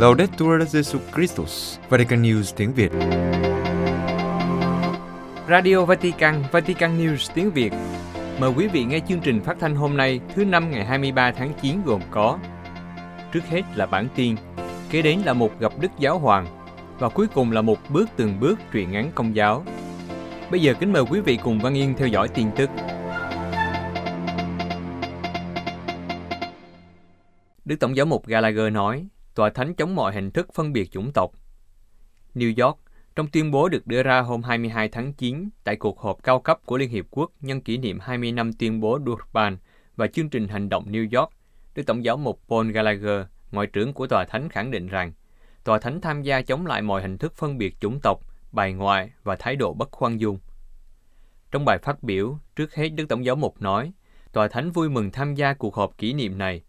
Laudetur 0.00 0.62
Jesu 0.64 0.98
Christus, 1.14 1.78
Vatican 1.88 2.22
News 2.22 2.52
tiếng 2.56 2.72
Việt. 2.72 2.92
Radio 5.48 5.84
Vatican, 5.84 6.42
Vatican 6.52 6.98
News 6.98 7.32
tiếng 7.34 7.50
Việt. 7.50 7.72
Mời 8.38 8.50
quý 8.56 8.68
vị 8.68 8.84
nghe 8.84 9.00
chương 9.08 9.20
trình 9.20 9.40
phát 9.40 9.56
thanh 9.60 9.74
hôm 9.74 9.96
nay 9.96 10.20
thứ 10.34 10.44
năm 10.44 10.70
ngày 10.70 10.84
23 10.84 11.32
tháng 11.32 11.52
9 11.62 11.82
gồm 11.84 12.00
có 12.10 12.38
Trước 13.32 13.44
hết 13.50 13.62
là 13.74 13.86
bản 13.86 14.08
tin, 14.14 14.36
kế 14.90 15.02
đến 15.02 15.20
là 15.24 15.32
một 15.32 15.60
gặp 15.60 15.72
Đức 15.80 15.90
Giáo 15.98 16.18
Hoàng 16.18 16.46
và 16.98 17.08
cuối 17.08 17.26
cùng 17.34 17.52
là 17.52 17.62
một 17.62 17.78
bước 17.88 18.08
từng 18.16 18.40
bước 18.40 18.58
truyền 18.72 18.90
ngắn 18.90 19.10
công 19.14 19.36
giáo. 19.36 19.64
Bây 20.50 20.60
giờ 20.60 20.74
kính 20.80 20.92
mời 20.92 21.02
quý 21.10 21.20
vị 21.20 21.38
cùng 21.44 21.58
Văn 21.58 21.76
Yên 21.76 21.94
theo 21.96 22.08
dõi 22.08 22.28
tin 22.28 22.46
tức. 22.56 22.70
Đức 27.64 27.76
Tổng 27.80 27.96
giáo 27.96 28.06
mục 28.06 28.26
Gallagher 28.26 28.72
nói, 28.72 29.06
tòa 29.34 29.50
thánh 29.50 29.74
chống 29.74 29.94
mọi 29.94 30.14
hình 30.14 30.30
thức 30.30 30.48
phân 30.54 30.72
biệt 30.72 30.90
chủng 30.90 31.12
tộc. 31.12 31.30
New 32.34 32.64
York, 32.66 32.78
trong 33.16 33.28
tuyên 33.28 33.50
bố 33.50 33.68
được 33.68 33.86
đưa 33.86 34.02
ra 34.02 34.20
hôm 34.20 34.42
22 34.42 34.88
tháng 34.88 35.12
9 35.12 35.48
tại 35.64 35.76
cuộc 35.76 36.00
họp 36.00 36.22
cao 36.22 36.40
cấp 36.40 36.60
của 36.64 36.76
Liên 36.78 36.90
Hiệp 36.90 37.06
Quốc 37.10 37.30
nhân 37.40 37.60
kỷ 37.60 37.76
niệm 37.76 37.98
20 38.00 38.32
năm 38.32 38.52
tuyên 38.52 38.80
bố 38.80 38.98
Durban 39.06 39.56
và 39.96 40.06
chương 40.06 40.28
trình 40.28 40.48
hành 40.48 40.68
động 40.68 40.84
New 40.92 41.20
York, 41.20 41.32
Đức 41.74 41.82
Tổng 41.86 42.04
giáo 42.04 42.16
mục 42.16 42.40
Paul 42.48 42.70
Gallagher, 42.70 43.26
ngoại 43.52 43.66
trưởng 43.66 43.92
của 43.92 44.06
tòa 44.06 44.24
thánh 44.24 44.48
khẳng 44.48 44.70
định 44.70 44.86
rằng 44.86 45.12
tòa 45.64 45.78
thánh 45.78 46.00
tham 46.00 46.22
gia 46.22 46.42
chống 46.42 46.66
lại 46.66 46.82
mọi 46.82 47.02
hình 47.02 47.18
thức 47.18 47.34
phân 47.36 47.58
biệt 47.58 47.80
chủng 47.80 48.00
tộc, 48.00 48.20
bài 48.52 48.72
ngoại 48.72 49.10
và 49.22 49.36
thái 49.36 49.56
độ 49.56 49.74
bất 49.74 49.90
khoan 49.90 50.20
dung. 50.20 50.38
Trong 51.50 51.64
bài 51.64 51.78
phát 51.82 52.02
biểu, 52.02 52.38
trước 52.56 52.74
hết 52.74 52.88
Đức 52.88 53.04
Tổng 53.08 53.24
giáo 53.24 53.36
mục 53.36 53.62
nói, 53.62 53.92
tòa 54.32 54.48
thánh 54.48 54.70
vui 54.70 54.88
mừng 54.88 55.10
tham 55.10 55.34
gia 55.34 55.54
cuộc 55.54 55.74
họp 55.74 55.98
kỷ 55.98 56.12
niệm 56.12 56.38
này, 56.38 56.62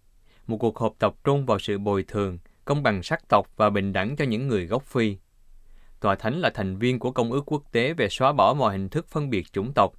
một 0.48 0.58
cuộc 0.58 0.80
họp 0.80 0.94
tập 1.00 1.14
trung 1.24 1.46
vào 1.46 1.60
sự 1.60 1.78
bồi 1.78 2.04
thường, 2.04 2.38
công 2.66 2.84
bằng 2.84 3.04
sắc 3.04 3.28
tộc 3.30 3.48
và 3.56 3.70
bình 3.70 3.94
đẳng 3.94 4.16
cho 4.16 4.26
những 4.26 4.48
người 4.48 4.66
gốc 4.66 4.84
Phi. 4.84 5.18
Tòa 6.00 6.16
Thánh 6.16 6.40
là 6.40 6.50
thành 6.50 6.78
viên 6.78 7.00
của 7.00 7.12
Công 7.12 7.32
ước 7.32 7.44
Quốc 7.46 7.64
tế 7.72 7.94
về 7.94 8.10
xóa 8.10 8.34
bỏ 8.34 8.54
mọi 8.54 8.72
hình 8.72 8.90
thức 8.90 9.08
phân 9.08 9.30
biệt 9.30 9.54
chủng 9.54 9.74
tộc. 9.74 9.94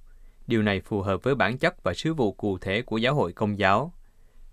Điều 0.47 0.61
này 0.61 0.81
phù 0.81 1.01
hợp 1.01 1.23
với 1.23 1.35
bản 1.35 1.57
chất 1.57 1.83
và 1.83 1.93
sứ 1.93 2.13
vụ 2.13 2.31
cụ 2.31 2.57
thể 2.57 2.81
của 2.81 2.97
giáo 2.97 3.15
hội 3.15 3.33
công 3.33 3.59
giáo. 3.59 3.93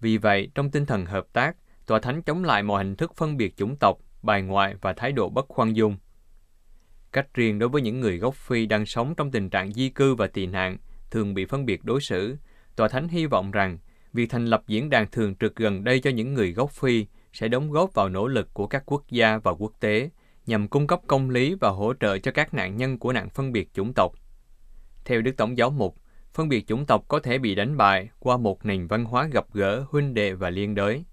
Vì 0.01 0.17
vậy, 0.17 0.51
trong 0.55 0.71
tinh 0.71 0.87
thần 0.87 1.07
hợp 1.07 1.27
tác, 1.33 1.57
Tòa 1.87 1.99
Thánh 1.99 2.23
chống 2.23 2.45
lại 2.45 2.63
mọi 2.63 2.85
hình 2.85 2.97
thức 2.97 3.15
phân 3.17 3.37
biệt 3.37 3.57
chủng 3.57 3.77
tộc, 3.77 3.99
bài 4.23 4.43
ngoại 4.43 4.75
và 4.81 4.93
thái 4.93 5.13
độ 5.13 5.29
bất 5.29 5.49
khoan 5.49 5.77
dung. 5.77 5.97
Cách 7.13 7.35
riêng 7.35 7.59
đối 7.59 7.69
với 7.69 7.83
những 7.83 8.01
người 8.01 8.19
gốc 8.19 8.35
Phi 8.35 8.67
đang 8.67 8.87
sống 8.87 9.15
trong 9.15 9.31
tình 9.31 9.51
trạng 9.51 9.73
di 9.73 9.89
cư 9.89 10.15
và 10.15 10.27
tị 10.27 10.47
nạn 10.47 10.77
thường 11.11 11.35
bị 11.35 11.45
phân 11.45 11.67
biệt 11.67 11.85
đối 11.85 12.01
xử, 12.01 12.37
Tòa 12.77 12.89
Thánh 12.89 13.09
hy 13.09 13.27
vọng 13.27 13.51
rằng 13.51 13.79
việc 14.13 14.31
thành 14.31 14.47
lập 14.47 14.63
diễn 14.67 14.91
đàn 14.91 15.11
thường 15.11 15.35
trực 15.35 15.57
gần 15.57 15.85
đây 15.85 16.01
cho 16.01 16.11
những 16.11 16.35
người 16.35 16.53
gốc 16.53 16.71
Phi 16.71 17.07
sẽ 17.33 17.49
đóng 17.49 17.71
góp 17.71 17.95
vào 17.95 18.09
nỗ 18.09 18.27
lực 18.27 18.55
của 18.55 18.67
các 18.67 18.83
quốc 18.87 19.05
gia 19.09 19.39
và 19.39 19.53
quốc 19.53 19.73
tế 19.81 20.11
nhằm 20.47 20.69
cung 20.69 20.87
cấp 20.87 21.01
công 21.07 21.31
lý 21.31 21.55
và 21.55 21.69
hỗ 21.69 21.95
trợ 22.01 22.19
cho 22.19 22.31
các 22.31 22.55
nạn 22.55 22.77
nhân 22.77 22.99
của 22.99 23.13
nạn 23.13 23.29
phân 23.29 23.53
biệt 23.53 23.75
chủng 23.75 23.93
tộc. 23.95 24.13
Theo 25.05 25.23
Đức 25.23 25.37
Tổng 25.37 25.59
giáo 25.59 25.71
mục, 25.71 25.97
phân 26.33 26.49
biệt 26.49 26.67
chủng 26.67 26.87
tộc 26.87 27.05
có 27.09 27.19
thể 27.19 27.39
bị 27.39 27.55
đánh 27.55 27.77
bại 27.77 28.09
qua 28.19 28.37
một 28.37 28.65
nền 28.65 28.87
văn 28.87 29.05
hóa 29.05 29.29
gặp 29.33 29.47
gỡ, 29.53 29.85
huynh 29.91 30.15
đệ 30.15 30.33
và 30.33 30.51
liên 30.51 30.75
đới. 30.75 31.05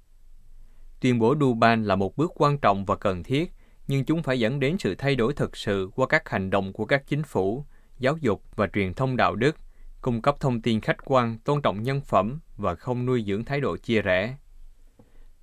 Tuyên 1.00 1.20
bố 1.20 1.36
Duban 1.40 1.84
là 1.84 1.96
một 1.96 2.18
bước 2.18 2.32
quan 2.36 2.58
trọng 2.58 2.86
và 2.86 2.96
cần 2.96 3.24
thiết, 3.24 3.54
nhưng 3.88 4.06
chúng 4.06 4.24
phải 4.24 4.40
dẫn 4.40 4.60
đến 4.60 4.78
sự 4.80 4.96
thay 4.96 5.16
đổi 5.16 5.34
thực 5.34 5.58
sự 5.58 5.90
qua 5.96 6.08
các 6.08 6.30
hành 6.30 6.50
động 6.50 6.74
của 6.74 6.86
các 6.86 7.04
chính 7.08 7.24
phủ, 7.24 7.66
giáo 8.00 8.18
dục 8.18 8.44
và 8.56 8.68
truyền 8.68 8.94
thông 8.94 9.18
đạo 9.18 9.36
đức, 9.36 9.58
cung 10.02 10.22
cấp 10.22 10.36
thông 10.40 10.62
tin 10.62 10.82
khách 10.82 11.06
quan, 11.06 11.40
tôn 11.40 11.62
trọng 11.62 11.84
nhân 11.84 12.02
phẩm 12.02 12.40
và 12.58 12.76
không 12.76 13.06
nuôi 13.06 13.24
dưỡng 13.28 13.46
thái 13.46 13.62
độ 13.62 13.78
chia 13.78 14.02
rẽ. 14.02 14.38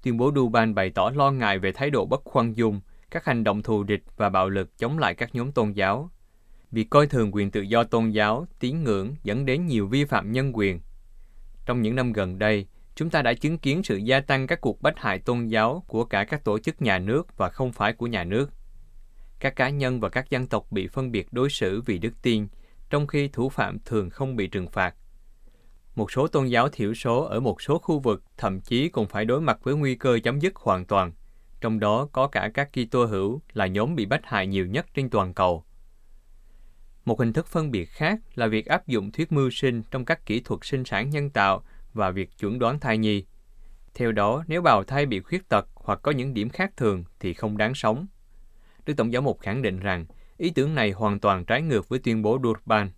Tuyên 0.04 0.16
bố 0.16 0.32
Duban 0.34 0.74
bày 0.74 0.90
tỏ 0.90 1.10
lo 1.14 1.30
ngại 1.30 1.58
về 1.58 1.72
thái 1.72 1.90
độ 1.90 2.06
bất 2.06 2.24
khoan 2.24 2.56
dung, 2.56 2.80
các 3.10 3.24
hành 3.24 3.44
động 3.44 3.62
thù 3.62 3.82
địch 3.82 4.02
và 4.16 4.28
bạo 4.28 4.48
lực 4.48 4.78
chống 4.78 4.98
lại 4.98 5.14
các 5.14 5.34
nhóm 5.34 5.52
tôn 5.52 5.72
giáo. 5.72 6.10
Việc 6.70 6.90
coi 6.90 7.06
thường 7.06 7.34
quyền 7.34 7.50
tự 7.50 7.60
do 7.60 7.84
tôn 7.84 8.10
giáo, 8.10 8.46
tín 8.58 8.84
ngưỡng 8.84 9.14
dẫn 9.22 9.46
đến 9.46 9.66
nhiều 9.66 9.86
vi 9.86 10.04
phạm 10.04 10.32
nhân 10.32 10.52
quyền. 10.54 10.80
Trong 11.66 11.82
những 11.82 11.96
năm 11.96 12.12
gần 12.12 12.38
đây, 12.38 12.66
chúng 12.94 13.10
ta 13.10 13.22
đã 13.22 13.34
chứng 13.34 13.58
kiến 13.58 13.82
sự 13.82 13.96
gia 13.96 14.20
tăng 14.20 14.46
các 14.46 14.60
cuộc 14.60 14.82
bách 14.82 14.98
hại 14.98 15.18
tôn 15.18 15.46
giáo 15.46 15.84
của 15.86 16.04
cả 16.04 16.24
các 16.24 16.44
tổ 16.44 16.58
chức 16.58 16.82
nhà 16.82 16.98
nước 16.98 17.36
và 17.36 17.48
không 17.48 17.72
phải 17.72 17.92
của 17.92 18.06
nhà 18.06 18.24
nước. 18.24 18.50
Các 19.40 19.56
cá 19.56 19.68
nhân 19.68 20.00
và 20.00 20.08
các 20.08 20.30
dân 20.30 20.46
tộc 20.46 20.66
bị 20.70 20.86
phân 20.86 21.12
biệt 21.12 21.32
đối 21.32 21.50
xử 21.50 21.80
vì 21.80 21.98
đức 21.98 22.22
tin, 22.22 22.46
trong 22.90 23.06
khi 23.06 23.28
thủ 23.28 23.48
phạm 23.48 23.78
thường 23.84 24.10
không 24.10 24.36
bị 24.36 24.46
trừng 24.46 24.68
phạt. 24.68 24.94
Một 25.94 26.12
số 26.12 26.28
tôn 26.28 26.46
giáo 26.46 26.68
thiểu 26.68 26.94
số 26.94 27.22
ở 27.24 27.40
một 27.40 27.62
số 27.62 27.78
khu 27.78 27.98
vực 27.98 28.22
thậm 28.36 28.60
chí 28.60 28.88
còn 28.88 29.06
phải 29.06 29.24
đối 29.24 29.40
mặt 29.40 29.58
với 29.62 29.74
nguy 29.74 29.94
cơ 29.94 30.18
chấm 30.24 30.40
dứt 30.40 30.56
hoàn 30.56 30.84
toàn, 30.84 31.12
trong 31.60 31.80
đó 31.80 32.08
có 32.12 32.26
cả 32.26 32.50
các 32.54 32.70
Kitô 32.72 33.04
hữu 33.04 33.40
là 33.52 33.66
nhóm 33.66 33.94
bị 33.94 34.06
bách 34.06 34.26
hại 34.26 34.46
nhiều 34.46 34.66
nhất 34.66 34.86
trên 34.94 35.10
toàn 35.10 35.34
cầu. 35.34 35.64
Một 37.04 37.18
hình 37.18 37.32
thức 37.32 37.46
phân 37.46 37.70
biệt 37.70 37.84
khác 37.84 38.20
là 38.34 38.46
việc 38.46 38.66
áp 38.66 38.86
dụng 38.86 39.12
thuyết 39.12 39.32
mưu 39.32 39.50
sinh 39.50 39.82
trong 39.90 40.04
các 40.04 40.26
kỹ 40.26 40.40
thuật 40.40 40.60
sinh 40.62 40.84
sản 40.84 41.10
nhân 41.10 41.30
tạo 41.30 41.62
và 41.94 42.10
việc 42.10 42.30
chuẩn 42.38 42.58
đoán 42.58 42.80
thai 42.80 42.98
nhi. 42.98 43.24
Theo 43.94 44.12
đó, 44.12 44.44
nếu 44.48 44.62
bào 44.62 44.84
thai 44.84 45.06
bị 45.06 45.20
khuyết 45.20 45.48
tật 45.48 45.68
hoặc 45.74 45.98
có 46.02 46.10
những 46.10 46.34
điểm 46.34 46.48
khác 46.48 46.72
thường 46.76 47.04
thì 47.20 47.34
không 47.34 47.56
đáng 47.56 47.74
sống. 47.74 48.06
Đức 48.86 48.94
Tổng 48.96 49.12
giáo 49.12 49.22
mục 49.22 49.40
khẳng 49.40 49.62
định 49.62 49.80
rằng 49.80 50.06
ý 50.36 50.50
tưởng 50.50 50.74
này 50.74 50.90
hoàn 50.90 51.20
toàn 51.20 51.44
trái 51.44 51.62
ngược 51.62 51.88
với 51.88 51.98
tuyên 51.98 52.22
bố 52.22 52.38
Durban. 52.42 52.90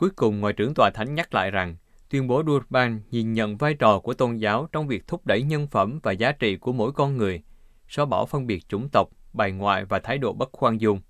Cuối 0.00 0.10
cùng, 0.10 0.40
Ngoại 0.40 0.52
trưởng 0.52 0.74
Tòa 0.74 0.90
Thánh 0.90 1.14
nhắc 1.14 1.34
lại 1.34 1.50
rằng 1.50 1.76
tuyên 2.10 2.26
bố 2.26 2.42
Durban 2.46 3.00
nhìn 3.10 3.32
nhận 3.32 3.56
vai 3.56 3.74
trò 3.74 3.98
của 3.98 4.14
tôn 4.14 4.36
giáo 4.36 4.68
trong 4.72 4.88
việc 4.88 5.06
thúc 5.06 5.26
đẩy 5.26 5.42
nhân 5.42 5.66
phẩm 5.66 6.00
và 6.02 6.12
giá 6.12 6.32
trị 6.32 6.56
của 6.56 6.72
mỗi 6.72 6.92
con 6.92 7.16
người, 7.16 7.42
xóa 7.88 8.04
bỏ 8.04 8.26
phân 8.26 8.46
biệt 8.46 8.68
chủng 8.68 8.88
tộc, 8.88 9.08
bài 9.32 9.52
ngoại 9.52 9.84
và 9.84 9.98
thái 9.98 10.18
độ 10.18 10.32
bất 10.32 10.48
khoan 10.52 10.80
dung. 10.80 11.00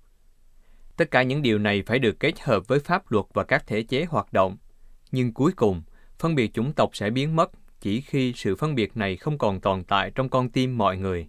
Tất 0.97 1.11
cả 1.11 1.23
những 1.23 1.41
điều 1.41 1.59
này 1.59 1.83
phải 1.85 1.99
được 1.99 2.19
kết 2.19 2.39
hợp 2.39 2.67
với 2.67 2.79
pháp 2.79 3.11
luật 3.11 3.25
và 3.33 3.43
các 3.43 3.67
thể 3.67 3.83
chế 3.83 4.05
hoạt 4.09 4.33
động. 4.33 4.57
Nhưng 5.11 5.33
cuối 5.33 5.51
cùng, 5.51 5.81
phân 6.19 6.35
biệt 6.35 6.53
chủng 6.53 6.73
tộc 6.73 6.89
sẽ 6.93 7.09
biến 7.09 7.35
mất 7.35 7.51
chỉ 7.81 8.01
khi 8.01 8.33
sự 8.35 8.55
phân 8.55 8.75
biệt 8.75 8.97
này 8.97 9.15
không 9.15 9.37
còn 9.37 9.59
tồn 9.59 9.83
tại 9.83 10.11
trong 10.15 10.29
con 10.29 10.49
tim 10.49 10.77
mọi 10.77 10.97
người. 10.97 11.27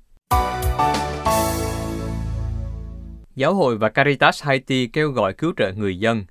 Giáo 3.35 3.55
hội 3.55 3.79
và 3.79 3.89
Caritas 3.89 4.43
Haiti 4.43 4.87
kêu 4.87 5.11
gọi 5.11 5.33
cứu 5.33 5.53
trợ 5.57 5.73
người 5.73 5.99
dân. 5.99 6.25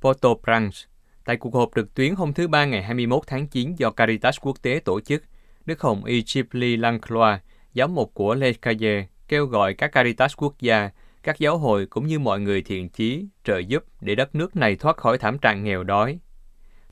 Port-au-Prince, 0.00 0.86
tại 1.24 1.36
cuộc 1.36 1.54
họp 1.54 1.70
trực 1.76 1.94
tuyến 1.94 2.14
hôm 2.14 2.32
thứ 2.32 2.48
Ba 2.48 2.64
ngày 2.64 2.82
21 2.82 3.22
tháng 3.26 3.46
9 3.46 3.74
do 3.74 3.90
Caritas 3.90 4.36
Quốc 4.40 4.56
tế 4.62 4.80
tổ 4.84 5.00
chức, 5.00 5.22
Đức 5.66 5.80
Hồng 5.80 6.04
Egyptly 6.04 6.76
Lanclois, 6.76 7.40
giám 7.74 7.94
mục 7.94 8.14
của 8.14 8.34
Le 8.34 8.52
Caille, 8.52 9.06
kêu 9.28 9.46
gọi 9.46 9.74
các 9.74 9.92
Caritas 9.92 10.34
quốc 10.36 10.54
gia, 10.60 10.90
các 11.22 11.38
giáo 11.38 11.58
hội 11.58 11.86
cũng 11.86 12.06
như 12.06 12.18
mọi 12.18 12.40
người 12.40 12.62
thiện 12.62 12.88
chí 12.88 13.26
trợ 13.44 13.58
giúp 13.58 13.84
để 14.00 14.14
đất 14.14 14.34
nước 14.34 14.56
này 14.56 14.76
thoát 14.76 14.96
khỏi 14.96 15.18
thảm 15.18 15.38
trạng 15.38 15.64
nghèo 15.64 15.84
đói. 15.84 16.18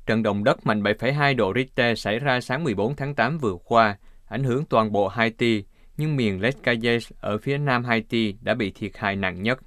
Trận 0.06 0.22
động 0.22 0.44
đất 0.44 0.66
mạnh 0.66 0.82
7,2 0.82 1.36
độ 1.36 1.52
Richter 1.54 1.98
xảy 1.98 2.18
ra 2.18 2.40
sáng 2.40 2.64
14 2.64 2.96
tháng 2.96 3.14
8 3.14 3.38
vừa 3.38 3.56
qua, 3.64 3.98
ảnh 4.28 4.44
hưởng 4.44 4.64
toàn 4.64 4.92
bộ 4.92 5.08
Haiti, 5.08 5.64
nhưng 5.96 6.16
miền 6.16 6.40
Les 6.40 6.56
Cayes 6.62 7.12
ở 7.20 7.38
phía 7.38 7.58
nam 7.58 7.84
Haiti 7.84 8.34
đã 8.40 8.54
bị 8.54 8.70
thiệt 8.70 8.92
hại 8.94 9.16
nặng 9.16 9.42
nhất. 9.42 9.58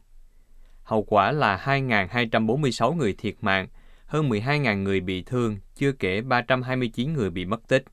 Hậu 0.91 1.03
quả 1.03 1.31
là 1.31 1.61
2.246 1.65 2.93
người 2.93 3.13
thiệt 3.17 3.35
mạng, 3.41 3.67
hơn 4.05 4.29
12.000 4.29 4.83
người 4.83 4.99
bị 4.99 5.23
thương, 5.23 5.57
chưa 5.75 5.91
kể 5.91 6.21
329 6.21 7.13
người 7.13 7.29
bị 7.29 7.45
mất 7.45 7.67
tích. 7.67 7.83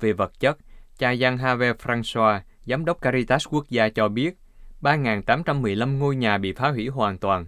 Về 0.00 0.12
vật 0.12 0.40
chất, 0.40 0.58
cha 0.98 1.12
Jean 1.12 1.36
Have 1.36 1.72
François, 1.72 2.40
giám 2.66 2.84
đốc 2.84 3.00
Caritas 3.00 3.46
quốc 3.48 3.68
gia 3.68 3.88
cho 3.88 4.08
biết, 4.08 4.38
3.815 4.82 5.98
ngôi 5.98 6.16
nhà 6.16 6.38
bị 6.38 6.52
phá 6.52 6.70
hủy 6.70 6.88
hoàn 6.88 7.18
toàn, 7.18 7.46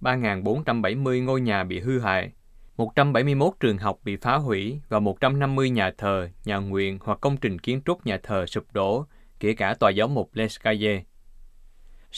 3.470 0.00 1.24
ngôi 1.24 1.40
nhà 1.40 1.64
bị 1.64 1.80
hư 1.80 1.98
hại, 1.98 2.30
171 2.76 3.52
trường 3.60 3.78
học 3.78 3.98
bị 4.04 4.16
phá 4.16 4.36
hủy 4.36 4.80
và 4.88 5.00
150 5.00 5.70
nhà 5.70 5.90
thờ, 5.98 6.28
nhà 6.44 6.56
nguyện 6.56 6.98
hoặc 7.02 7.18
công 7.20 7.36
trình 7.36 7.58
kiến 7.58 7.80
trúc 7.84 8.06
nhà 8.06 8.18
thờ 8.22 8.46
sụp 8.46 8.64
đổ, 8.72 9.06
kể 9.40 9.54
cả 9.54 9.74
tòa 9.74 9.90
giáo 9.90 10.08
mục 10.08 10.30
Les 10.34 10.60
Cayes. 10.60 11.02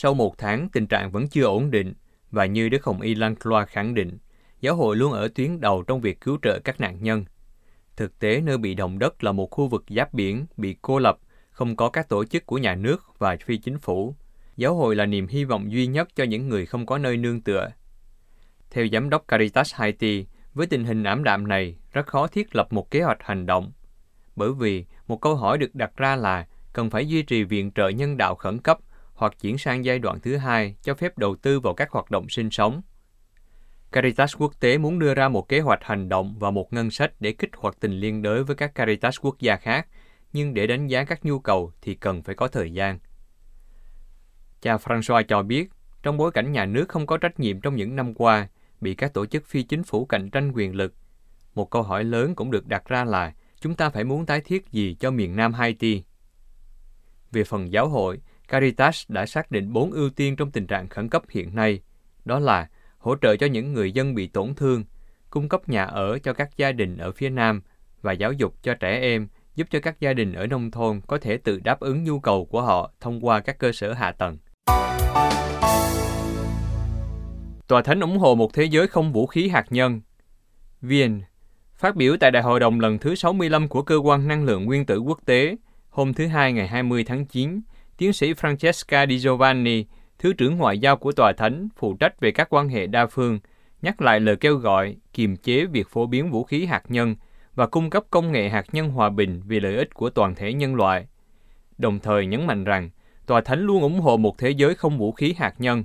Sau 0.00 0.14
một 0.14 0.38
tháng, 0.38 0.68
tình 0.72 0.86
trạng 0.86 1.10
vẫn 1.10 1.28
chưa 1.28 1.44
ổn 1.44 1.70
định, 1.70 1.94
và 2.30 2.46
như 2.46 2.68
Đức 2.68 2.84
Hồng 2.84 3.00
Y 3.00 3.14
Lan 3.14 3.36
Cloa 3.36 3.64
khẳng 3.64 3.94
định, 3.94 4.18
giáo 4.60 4.76
hội 4.76 4.96
luôn 4.96 5.12
ở 5.12 5.28
tuyến 5.34 5.60
đầu 5.60 5.82
trong 5.82 6.00
việc 6.00 6.20
cứu 6.20 6.38
trợ 6.42 6.58
các 6.58 6.80
nạn 6.80 7.02
nhân. 7.02 7.24
Thực 7.96 8.18
tế, 8.18 8.40
nơi 8.40 8.58
bị 8.58 8.74
động 8.74 8.98
đất 8.98 9.24
là 9.24 9.32
một 9.32 9.50
khu 9.50 9.68
vực 9.68 9.84
giáp 9.96 10.14
biển, 10.14 10.46
bị 10.56 10.76
cô 10.82 10.98
lập, 10.98 11.18
không 11.50 11.76
có 11.76 11.90
các 11.90 12.08
tổ 12.08 12.24
chức 12.24 12.46
của 12.46 12.58
nhà 12.58 12.74
nước 12.74 13.18
và 13.18 13.36
phi 13.44 13.56
chính 13.56 13.78
phủ. 13.78 14.14
Giáo 14.56 14.74
hội 14.74 14.96
là 14.96 15.06
niềm 15.06 15.26
hy 15.26 15.44
vọng 15.44 15.72
duy 15.72 15.86
nhất 15.86 16.08
cho 16.14 16.24
những 16.24 16.48
người 16.48 16.66
không 16.66 16.86
có 16.86 16.98
nơi 16.98 17.16
nương 17.16 17.40
tựa. 17.40 17.70
Theo 18.70 18.86
giám 18.92 19.10
đốc 19.10 19.28
Caritas 19.28 19.74
Haiti, 19.74 20.26
với 20.54 20.66
tình 20.66 20.84
hình 20.84 21.02
ảm 21.02 21.24
đạm 21.24 21.48
này, 21.48 21.76
rất 21.92 22.06
khó 22.06 22.26
thiết 22.26 22.56
lập 22.56 22.72
một 22.72 22.90
kế 22.90 23.02
hoạch 23.02 23.22
hành 23.22 23.46
động. 23.46 23.72
Bởi 24.36 24.52
vì, 24.52 24.84
một 25.08 25.20
câu 25.20 25.36
hỏi 25.36 25.58
được 25.58 25.74
đặt 25.74 25.96
ra 25.96 26.16
là 26.16 26.46
cần 26.72 26.90
phải 26.90 27.08
duy 27.08 27.22
trì 27.22 27.44
viện 27.44 27.70
trợ 27.74 27.88
nhân 27.88 28.16
đạo 28.16 28.34
khẩn 28.34 28.58
cấp 28.58 28.78
hoặc 29.18 29.34
chuyển 29.40 29.58
sang 29.58 29.84
giai 29.84 29.98
đoạn 29.98 30.20
thứ 30.20 30.36
hai 30.36 30.76
cho 30.82 30.94
phép 30.94 31.18
đầu 31.18 31.36
tư 31.36 31.60
vào 31.60 31.74
các 31.74 31.90
hoạt 31.90 32.10
động 32.10 32.28
sinh 32.28 32.50
sống. 32.50 32.82
Caritas 33.92 34.36
quốc 34.36 34.52
tế 34.60 34.78
muốn 34.78 34.98
đưa 34.98 35.14
ra 35.14 35.28
một 35.28 35.48
kế 35.48 35.60
hoạch 35.60 35.84
hành 35.84 36.08
động 36.08 36.36
và 36.38 36.50
một 36.50 36.72
ngân 36.72 36.90
sách 36.90 37.12
để 37.20 37.32
kích 37.32 37.50
hoạt 37.56 37.76
tình 37.80 37.92
liên 37.92 38.22
đới 38.22 38.44
với 38.44 38.56
các 38.56 38.74
Caritas 38.74 39.16
quốc 39.20 39.38
gia 39.38 39.56
khác 39.56 39.86
nhưng 40.32 40.54
để 40.54 40.66
đánh 40.66 40.86
giá 40.86 41.04
các 41.04 41.24
nhu 41.24 41.38
cầu 41.38 41.72
thì 41.82 41.94
cần 41.94 42.22
phải 42.22 42.34
có 42.34 42.48
thời 42.48 42.72
gian. 42.72 42.98
Cha 44.60 44.76
François 44.76 45.22
cho 45.28 45.42
biết, 45.42 45.70
trong 46.02 46.16
bối 46.16 46.30
cảnh 46.30 46.52
nhà 46.52 46.64
nước 46.64 46.88
không 46.88 47.06
có 47.06 47.16
trách 47.16 47.40
nhiệm 47.40 47.60
trong 47.60 47.76
những 47.76 47.96
năm 47.96 48.14
qua, 48.14 48.48
bị 48.80 48.94
các 48.94 49.14
tổ 49.14 49.26
chức 49.26 49.46
phi 49.46 49.62
chính 49.62 49.84
phủ 49.84 50.04
cạnh 50.04 50.30
tranh 50.30 50.52
quyền 50.54 50.74
lực, 50.74 50.94
một 51.54 51.70
câu 51.70 51.82
hỏi 51.82 52.04
lớn 52.04 52.34
cũng 52.34 52.50
được 52.50 52.66
đặt 52.66 52.88
ra 52.88 53.04
là 53.04 53.32
chúng 53.60 53.74
ta 53.74 53.90
phải 53.90 54.04
muốn 54.04 54.26
tái 54.26 54.40
thiết 54.40 54.70
gì 54.72 54.96
cho 55.00 55.10
miền 55.10 55.36
Nam 55.36 55.52
Haiti? 55.52 56.02
Về 57.32 57.44
phần 57.44 57.72
giáo 57.72 57.88
hội, 57.88 58.20
Caritas 58.48 59.04
đã 59.08 59.26
xác 59.26 59.50
định 59.50 59.72
bốn 59.72 59.92
ưu 59.92 60.10
tiên 60.10 60.36
trong 60.36 60.50
tình 60.50 60.66
trạng 60.66 60.88
khẩn 60.88 61.08
cấp 61.08 61.22
hiện 61.30 61.54
nay, 61.54 61.80
đó 62.24 62.38
là 62.38 62.68
hỗ 62.98 63.16
trợ 63.22 63.36
cho 63.36 63.46
những 63.46 63.72
người 63.72 63.92
dân 63.92 64.14
bị 64.14 64.26
tổn 64.26 64.54
thương, 64.54 64.84
cung 65.30 65.48
cấp 65.48 65.68
nhà 65.68 65.84
ở 65.84 66.18
cho 66.18 66.32
các 66.32 66.56
gia 66.56 66.72
đình 66.72 66.96
ở 66.96 67.12
phía 67.12 67.30
Nam 67.30 67.62
và 68.02 68.12
giáo 68.12 68.32
dục 68.32 68.54
cho 68.62 68.74
trẻ 68.74 69.00
em, 69.00 69.28
giúp 69.54 69.66
cho 69.70 69.80
các 69.80 70.00
gia 70.00 70.12
đình 70.12 70.32
ở 70.32 70.46
nông 70.46 70.70
thôn 70.70 71.00
có 71.06 71.18
thể 71.18 71.36
tự 71.36 71.60
đáp 71.60 71.80
ứng 71.80 72.04
nhu 72.04 72.20
cầu 72.20 72.44
của 72.44 72.62
họ 72.62 72.92
thông 73.00 73.26
qua 73.26 73.40
các 73.40 73.58
cơ 73.58 73.72
sở 73.72 73.92
hạ 73.92 74.12
tầng. 74.12 74.38
Tòa 77.66 77.82
Thánh 77.82 78.00
ủng 78.00 78.18
hộ 78.18 78.34
một 78.34 78.52
thế 78.52 78.64
giới 78.64 78.86
không 78.86 79.12
vũ 79.12 79.26
khí 79.26 79.48
hạt 79.48 79.66
nhân. 79.70 80.00
Viên 80.80 81.22
Phát 81.74 81.96
biểu 81.96 82.16
tại 82.20 82.30
Đại 82.30 82.42
hội 82.42 82.60
đồng 82.60 82.80
lần 82.80 82.98
thứ 82.98 83.14
65 83.14 83.68
của 83.68 83.82
Cơ 83.82 83.96
quan 83.96 84.28
Năng 84.28 84.44
lượng 84.44 84.64
Nguyên 84.64 84.86
tử 84.86 84.98
Quốc 84.98 85.18
tế 85.24 85.56
hôm 85.90 86.14
thứ 86.14 86.26
Hai 86.26 86.52
ngày 86.52 86.68
20 86.68 87.04
tháng 87.04 87.26
9, 87.26 87.60
tiến 87.98 88.12
sĩ 88.12 88.32
Francesca 88.32 89.06
Di 89.08 89.18
Giovanni, 89.18 89.84
Thứ 90.18 90.32
trưởng 90.32 90.56
Ngoại 90.56 90.78
giao 90.78 90.96
của 90.96 91.12
Tòa 91.12 91.32
Thánh, 91.32 91.68
phụ 91.76 91.96
trách 92.00 92.20
về 92.20 92.30
các 92.30 92.48
quan 92.50 92.68
hệ 92.68 92.86
đa 92.86 93.06
phương, 93.06 93.38
nhắc 93.82 94.00
lại 94.00 94.20
lời 94.20 94.36
kêu 94.36 94.56
gọi 94.56 94.96
kiềm 95.12 95.36
chế 95.36 95.66
việc 95.66 95.88
phổ 95.88 96.06
biến 96.06 96.30
vũ 96.30 96.44
khí 96.44 96.66
hạt 96.66 96.82
nhân 96.88 97.16
và 97.54 97.66
cung 97.66 97.90
cấp 97.90 98.04
công 98.10 98.32
nghệ 98.32 98.48
hạt 98.48 98.64
nhân 98.72 98.90
hòa 98.90 99.10
bình 99.10 99.42
vì 99.46 99.60
lợi 99.60 99.76
ích 99.76 99.94
của 99.94 100.10
toàn 100.10 100.34
thể 100.34 100.52
nhân 100.52 100.74
loại. 100.74 101.06
Đồng 101.78 101.98
thời 101.98 102.26
nhấn 102.26 102.46
mạnh 102.46 102.64
rằng, 102.64 102.90
Tòa 103.26 103.40
Thánh 103.40 103.60
luôn 103.60 103.82
ủng 103.82 104.00
hộ 104.00 104.16
một 104.16 104.38
thế 104.38 104.50
giới 104.50 104.74
không 104.74 104.98
vũ 104.98 105.12
khí 105.12 105.34
hạt 105.38 105.54
nhân. 105.58 105.84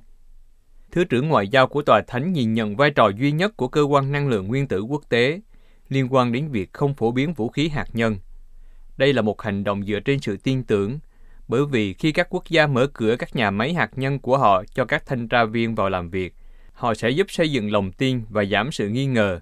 Thứ 0.91 1.03
trưởng 1.03 1.29
Ngoại 1.29 1.47
giao 1.47 1.67
của 1.67 1.81
Tòa 1.81 2.01
Thánh 2.07 2.33
nhìn 2.33 2.53
nhận 2.53 2.75
vai 2.75 2.91
trò 2.91 3.09
duy 3.09 3.31
nhất 3.31 3.57
của 3.57 3.67
Cơ 3.67 3.81
quan 3.81 4.11
Năng 4.11 4.27
lượng 4.27 4.47
Nguyên 4.47 4.67
tử 4.67 4.81
Quốc 4.81 5.03
tế 5.09 5.41
liên 5.89 6.13
quan 6.13 6.31
đến 6.31 6.47
việc 6.51 6.73
không 6.73 6.93
phổ 6.93 7.11
biến 7.11 7.33
vũ 7.33 7.49
khí 7.49 7.69
hạt 7.69 7.87
nhân. 7.93 8.17
Đây 8.97 9.13
là 9.13 9.21
một 9.21 9.41
hành 9.41 9.63
động 9.63 9.83
dựa 9.83 9.99
trên 9.99 10.19
sự 10.19 10.37
tin 10.37 10.63
tưởng, 10.63 10.99
bởi 11.47 11.65
vì 11.65 11.93
khi 11.93 12.11
các 12.11 12.27
quốc 12.29 12.43
gia 12.49 12.67
mở 12.67 12.87
cửa 12.93 13.15
các 13.19 13.35
nhà 13.35 13.51
máy 13.51 13.73
hạt 13.73 13.91
nhân 13.95 14.19
của 14.19 14.37
họ 14.37 14.63
cho 14.73 14.85
các 14.85 15.05
thanh 15.05 15.27
tra 15.27 15.45
viên 15.45 15.75
vào 15.75 15.89
làm 15.89 16.09
việc, 16.09 16.35
họ 16.73 16.93
sẽ 16.93 17.09
giúp 17.09 17.31
xây 17.31 17.51
dựng 17.51 17.71
lòng 17.71 17.91
tin 17.91 18.21
và 18.29 18.45
giảm 18.45 18.71
sự 18.71 18.89
nghi 18.89 19.05
ngờ. 19.05 19.39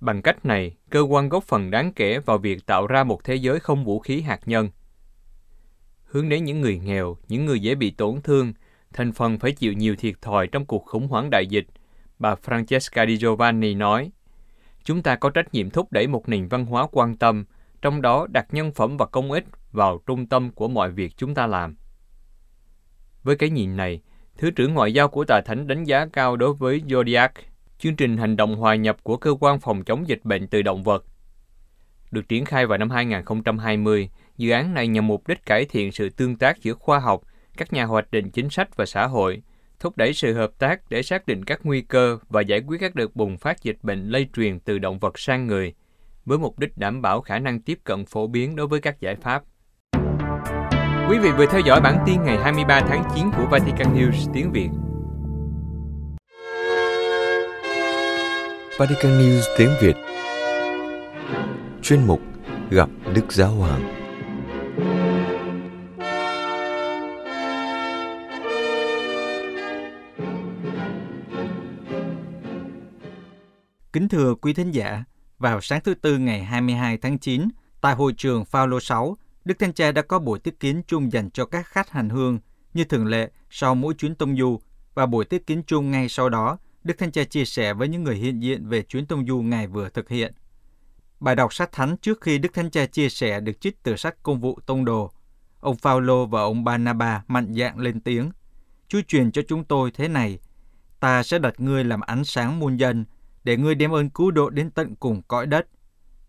Bằng 0.00 0.22
cách 0.22 0.44
này, 0.44 0.76
cơ 0.90 1.00
quan 1.00 1.28
góp 1.28 1.44
phần 1.44 1.70
đáng 1.70 1.92
kể 1.92 2.18
vào 2.18 2.38
việc 2.38 2.66
tạo 2.66 2.86
ra 2.86 3.04
một 3.04 3.24
thế 3.24 3.34
giới 3.34 3.60
không 3.60 3.84
vũ 3.84 3.98
khí 3.98 4.20
hạt 4.20 4.40
nhân. 4.46 4.70
Hướng 6.04 6.28
đến 6.28 6.44
những 6.44 6.60
người 6.60 6.78
nghèo, 6.78 7.16
những 7.28 7.46
người 7.46 7.60
dễ 7.60 7.74
bị 7.74 7.90
tổn 7.90 8.20
thương, 8.24 8.52
thành 8.92 9.12
phần 9.12 9.38
phải 9.38 9.52
chịu 9.52 9.72
nhiều 9.72 9.96
thiệt 9.96 10.14
thòi 10.22 10.46
trong 10.46 10.64
cuộc 10.64 10.84
khủng 10.86 11.08
hoảng 11.08 11.30
đại 11.30 11.46
dịch, 11.46 11.66
bà 12.18 12.34
Francesca 12.34 13.06
Di 13.06 13.16
Giovanni 13.16 13.74
nói. 13.74 14.10
Chúng 14.84 15.02
ta 15.02 15.16
có 15.16 15.30
trách 15.30 15.54
nhiệm 15.54 15.70
thúc 15.70 15.92
đẩy 15.92 16.06
một 16.06 16.28
nền 16.28 16.48
văn 16.48 16.66
hóa 16.66 16.86
quan 16.92 17.16
tâm, 17.16 17.44
trong 17.82 18.02
đó 18.02 18.26
đặt 18.30 18.46
nhân 18.50 18.72
phẩm 18.72 18.96
và 18.96 19.06
công 19.06 19.32
ích 19.32 19.44
vào 19.72 20.00
trung 20.06 20.26
tâm 20.26 20.50
của 20.50 20.68
mọi 20.68 20.90
việc 20.90 21.12
chúng 21.16 21.34
ta 21.34 21.46
làm. 21.46 21.76
Với 23.22 23.36
cái 23.36 23.50
nhìn 23.50 23.76
này, 23.76 24.02
Thứ 24.38 24.50
trưởng 24.50 24.74
Ngoại 24.74 24.92
giao 24.92 25.08
của 25.08 25.24
Tà 25.24 25.40
Thánh 25.40 25.66
đánh 25.66 25.84
giá 25.84 26.06
cao 26.12 26.36
đối 26.36 26.54
với 26.54 26.82
Zodiac, 26.86 27.28
chương 27.78 27.96
trình 27.96 28.16
hành 28.16 28.36
động 28.36 28.56
hòa 28.56 28.74
nhập 28.74 28.96
của 29.02 29.16
Cơ 29.16 29.34
quan 29.40 29.60
Phòng 29.60 29.84
chống 29.84 30.08
dịch 30.08 30.24
bệnh 30.24 30.48
từ 30.48 30.62
động 30.62 30.82
vật. 30.82 31.04
Được 32.10 32.28
triển 32.28 32.44
khai 32.44 32.66
vào 32.66 32.78
năm 32.78 32.90
2020, 32.90 34.10
dự 34.36 34.50
án 34.50 34.74
này 34.74 34.88
nhằm 34.88 35.06
mục 35.06 35.28
đích 35.28 35.46
cải 35.46 35.64
thiện 35.64 35.92
sự 35.92 36.08
tương 36.10 36.36
tác 36.36 36.62
giữa 36.62 36.74
khoa 36.74 36.98
học, 36.98 37.22
các 37.56 37.72
nhà 37.72 37.84
hoạch 37.84 38.10
định 38.10 38.30
chính 38.30 38.50
sách 38.50 38.76
và 38.76 38.86
xã 38.86 39.06
hội, 39.06 39.42
thúc 39.80 39.96
đẩy 39.96 40.12
sự 40.12 40.34
hợp 40.34 40.50
tác 40.58 40.90
để 40.90 41.02
xác 41.02 41.26
định 41.26 41.44
các 41.44 41.60
nguy 41.64 41.80
cơ 41.80 42.18
và 42.28 42.40
giải 42.40 42.60
quyết 42.60 42.78
các 42.80 42.94
đợt 42.94 43.16
bùng 43.16 43.36
phát 43.36 43.62
dịch 43.62 43.78
bệnh 43.82 44.08
lây 44.08 44.28
truyền 44.36 44.60
từ 44.60 44.78
động 44.78 44.98
vật 44.98 45.18
sang 45.18 45.46
người, 45.46 45.74
với 46.24 46.38
mục 46.38 46.58
đích 46.58 46.78
đảm 46.78 47.02
bảo 47.02 47.20
khả 47.20 47.38
năng 47.38 47.60
tiếp 47.60 47.78
cận 47.84 48.04
phổ 48.04 48.26
biến 48.26 48.56
đối 48.56 48.66
với 48.66 48.80
các 48.80 49.00
giải 49.00 49.14
pháp. 49.14 49.42
Quý 51.08 51.18
vị 51.18 51.30
vừa 51.30 51.46
theo 51.46 51.60
dõi 51.60 51.80
bản 51.80 52.02
tin 52.06 52.22
ngày 52.22 52.38
23 52.38 52.80
tháng 52.80 53.04
9 53.14 53.30
của 53.36 53.46
Vatican 53.50 53.96
News 53.96 54.32
tiếng 54.32 54.52
Việt. 54.52 54.68
Vatican 58.78 59.18
News 59.18 59.42
tiếng 59.58 59.70
Việt 59.80 59.96
Chuyên 61.82 62.06
mục 62.06 62.20
Gặp 62.70 62.88
Đức 63.14 63.32
Giáo 63.32 63.50
Hoàng 63.50 63.94
Kính 73.92 74.08
thưa 74.08 74.34
quý 74.34 74.52
thính 74.52 74.70
giả, 74.70 75.04
vào 75.38 75.60
sáng 75.60 75.80
thứ 75.84 75.94
Tư 75.94 76.18
ngày 76.18 76.44
22 76.44 76.98
tháng 76.98 77.18
9, 77.18 77.48
tại 77.80 77.94
hội 77.94 78.12
trường 78.12 78.44
Phaolô 78.44 78.80
6, 78.80 79.16
Đức 79.44 79.58
Thánh 79.58 79.72
Cha 79.72 79.92
đã 79.92 80.02
có 80.02 80.18
buổi 80.18 80.38
tiếp 80.38 80.54
kiến 80.60 80.82
chung 80.86 81.12
dành 81.12 81.30
cho 81.30 81.44
các 81.46 81.66
khách 81.66 81.90
hành 81.90 82.08
hương 82.08 82.38
như 82.74 82.84
thường 82.84 83.06
lệ 83.06 83.30
sau 83.50 83.74
mỗi 83.74 83.94
chuyến 83.94 84.14
tông 84.14 84.36
du 84.36 84.60
và 84.94 85.06
buổi 85.06 85.24
tiếp 85.24 85.42
kiến 85.46 85.62
chung 85.66 85.90
ngay 85.90 86.08
sau 86.08 86.28
đó, 86.28 86.58
Đức 86.84 86.98
Thánh 86.98 87.12
Cha 87.12 87.24
chia 87.24 87.44
sẻ 87.44 87.74
với 87.74 87.88
những 87.88 88.04
người 88.04 88.16
hiện 88.16 88.40
diện 88.42 88.68
về 88.68 88.82
chuyến 88.82 89.06
tông 89.06 89.26
du 89.26 89.42
Ngài 89.42 89.66
vừa 89.66 89.88
thực 89.88 90.08
hiện. 90.08 90.32
Bài 91.20 91.36
đọc 91.36 91.54
sách 91.54 91.72
thánh 91.72 91.96
trước 91.96 92.20
khi 92.20 92.38
Đức 92.38 92.54
Thánh 92.54 92.70
Cha 92.70 92.86
chia 92.86 93.08
sẻ 93.08 93.40
được 93.40 93.60
trích 93.60 93.82
từ 93.82 93.96
sách 93.96 94.22
công 94.22 94.40
vụ 94.40 94.58
tông 94.66 94.84
đồ. 94.84 95.10
Ông 95.60 95.76
Phaolô 95.76 96.26
và 96.26 96.40
ông 96.40 96.64
Barnaba 96.64 97.22
mạnh 97.28 97.54
dạn 97.54 97.78
lên 97.78 98.00
tiếng. 98.00 98.30
Chúa 98.88 99.00
truyền 99.08 99.32
cho 99.32 99.42
chúng 99.48 99.64
tôi 99.64 99.90
thế 99.90 100.08
này, 100.08 100.38
ta 101.00 101.22
sẽ 101.22 101.38
đặt 101.38 101.60
ngươi 101.60 101.84
làm 101.84 102.00
ánh 102.00 102.24
sáng 102.24 102.60
muôn 102.60 102.76
dân, 102.76 103.04
để 103.44 103.56
ngươi 103.56 103.74
đem 103.74 103.90
ơn 103.90 104.10
cứu 104.10 104.30
độ 104.30 104.50
đến 104.50 104.70
tận 104.70 104.96
cùng 104.96 105.22
cõi 105.28 105.46
đất. 105.46 105.66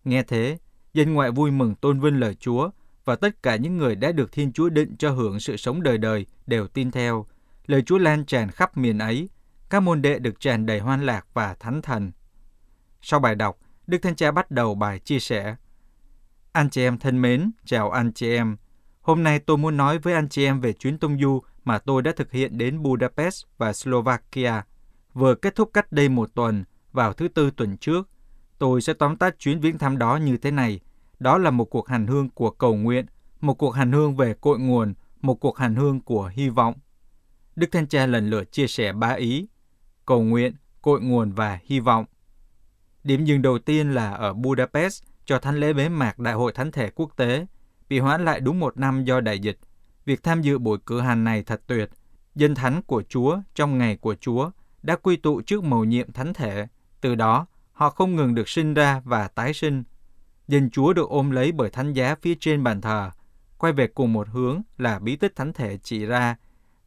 Nghe 0.04 0.22
thế, 0.22 0.58
dân 0.94 1.14
ngoại 1.14 1.30
vui 1.30 1.50
mừng 1.50 1.74
tôn 1.74 2.00
vinh 2.00 2.20
lời 2.20 2.34
Chúa, 2.34 2.70
và 3.10 3.16
tất 3.16 3.42
cả 3.42 3.56
những 3.56 3.76
người 3.76 3.94
đã 3.94 4.12
được 4.12 4.32
Thiên 4.32 4.52
Chúa 4.52 4.68
định 4.68 4.96
cho 4.96 5.10
hưởng 5.10 5.40
sự 5.40 5.56
sống 5.56 5.82
đời 5.82 5.98
đời 5.98 6.26
đều 6.46 6.66
tin 6.66 6.90
theo. 6.90 7.26
Lời 7.66 7.82
Chúa 7.82 7.98
lan 7.98 8.24
tràn 8.24 8.50
khắp 8.50 8.76
miền 8.76 8.98
ấy, 8.98 9.28
các 9.70 9.80
môn 9.80 10.02
đệ 10.02 10.18
được 10.18 10.40
tràn 10.40 10.66
đầy 10.66 10.78
hoan 10.78 11.06
lạc 11.06 11.26
và 11.34 11.54
thánh 11.54 11.82
thần. 11.82 12.12
Sau 13.02 13.20
bài 13.20 13.34
đọc, 13.34 13.58
Đức 13.86 13.98
Thánh 14.02 14.16
Cha 14.16 14.30
bắt 14.30 14.50
đầu 14.50 14.74
bài 14.74 14.98
chia 14.98 15.18
sẻ. 15.18 15.56
Anh 16.52 16.70
chị 16.70 16.82
em 16.82 16.98
thân 16.98 17.22
mến, 17.22 17.50
chào 17.64 17.90
anh 17.90 18.12
chị 18.12 18.34
em. 18.36 18.56
Hôm 19.00 19.22
nay 19.22 19.38
tôi 19.38 19.58
muốn 19.58 19.76
nói 19.76 19.98
với 19.98 20.14
anh 20.14 20.28
chị 20.28 20.44
em 20.44 20.60
về 20.60 20.72
chuyến 20.72 20.98
tông 20.98 21.20
du 21.20 21.40
mà 21.64 21.78
tôi 21.78 22.02
đã 22.02 22.12
thực 22.16 22.32
hiện 22.32 22.58
đến 22.58 22.82
Budapest 22.82 23.44
và 23.58 23.72
Slovakia. 23.72 24.62
Vừa 25.14 25.34
kết 25.34 25.54
thúc 25.54 25.70
cách 25.74 25.92
đây 25.92 26.08
một 26.08 26.34
tuần, 26.34 26.64
vào 26.92 27.12
thứ 27.12 27.28
tư 27.28 27.50
tuần 27.50 27.76
trước. 27.76 28.08
Tôi 28.58 28.80
sẽ 28.80 28.92
tóm 28.92 29.16
tắt 29.16 29.38
chuyến 29.38 29.60
viếng 29.60 29.78
thăm 29.78 29.98
đó 29.98 30.16
như 30.16 30.36
thế 30.36 30.50
này. 30.50 30.80
Đó 31.20 31.38
là 31.38 31.50
một 31.50 31.64
cuộc 31.64 31.88
hành 31.88 32.06
hương 32.06 32.30
của 32.30 32.50
cầu 32.50 32.74
nguyện, 32.74 33.06
một 33.40 33.54
cuộc 33.54 33.70
hành 33.70 33.92
hương 33.92 34.16
về 34.16 34.34
cội 34.34 34.58
nguồn, 34.58 34.94
một 35.20 35.34
cuộc 35.34 35.58
hành 35.58 35.74
hương 35.74 36.00
của 36.00 36.30
hy 36.34 36.48
vọng. 36.48 36.74
Đức 37.56 37.66
Thanh 37.72 37.86
Cha 37.86 38.06
lần 38.06 38.30
lượt 38.30 38.52
chia 38.52 38.66
sẻ 38.66 38.92
ba 38.92 39.08
ý, 39.08 39.46
cầu 40.06 40.22
nguyện, 40.22 40.54
cội 40.82 41.00
nguồn 41.00 41.32
và 41.32 41.58
hy 41.64 41.80
vọng. 41.80 42.04
Điểm 43.04 43.24
dừng 43.24 43.42
đầu 43.42 43.58
tiên 43.58 43.94
là 43.94 44.10
ở 44.10 44.32
Budapest 44.32 45.02
cho 45.24 45.38
thánh 45.38 45.56
lễ 45.56 45.72
bế 45.72 45.88
mạc 45.88 46.18
Đại 46.18 46.34
hội 46.34 46.52
Thánh 46.52 46.72
thể 46.72 46.90
quốc 46.94 47.16
tế, 47.16 47.46
bị 47.88 47.98
hoãn 47.98 48.24
lại 48.24 48.40
đúng 48.40 48.60
một 48.60 48.78
năm 48.78 49.04
do 49.04 49.20
đại 49.20 49.38
dịch. 49.38 49.58
Việc 50.04 50.22
tham 50.22 50.42
dự 50.42 50.58
buổi 50.58 50.78
cử 50.86 51.00
hành 51.00 51.24
này 51.24 51.42
thật 51.42 51.62
tuyệt. 51.66 51.90
Dân 52.34 52.54
thánh 52.54 52.82
của 52.82 53.02
Chúa 53.08 53.38
trong 53.54 53.78
ngày 53.78 53.96
của 53.96 54.14
Chúa 54.14 54.50
đã 54.82 54.96
quy 54.96 55.16
tụ 55.16 55.40
trước 55.40 55.64
mầu 55.64 55.84
nhiệm 55.84 56.12
thánh 56.12 56.34
thể. 56.34 56.66
Từ 57.00 57.14
đó, 57.14 57.46
họ 57.72 57.90
không 57.90 58.16
ngừng 58.16 58.34
được 58.34 58.48
sinh 58.48 58.74
ra 58.74 59.00
và 59.04 59.28
tái 59.28 59.54
sinh. 59.54 59.82
Dân 60.50 60.70
Chúa 60.70 60.92
được 60.92 61.08
ôm 61.08 61.30
lấy 61.30 61.52
bởi 61.52 61.70
thánh 61.70 61.92
giá 61.92 62.14
phía 62.22 62.34
trên 62.40 62.62
bàn 62.62 62.80
thờ, 62.80 63.10
quay 63.58 63.72
về 63.72 63.86
cùng 63.86 64.12
một 64.12 64.28
hướng 64.28 64.62
là 64.78 64.98
bí 64.98 65.16
tích 65.16 65.36
thánh 65.36 65.52
thể 65.52 65.78
chỉ 65.82 66.06
ra. 66.06 66.36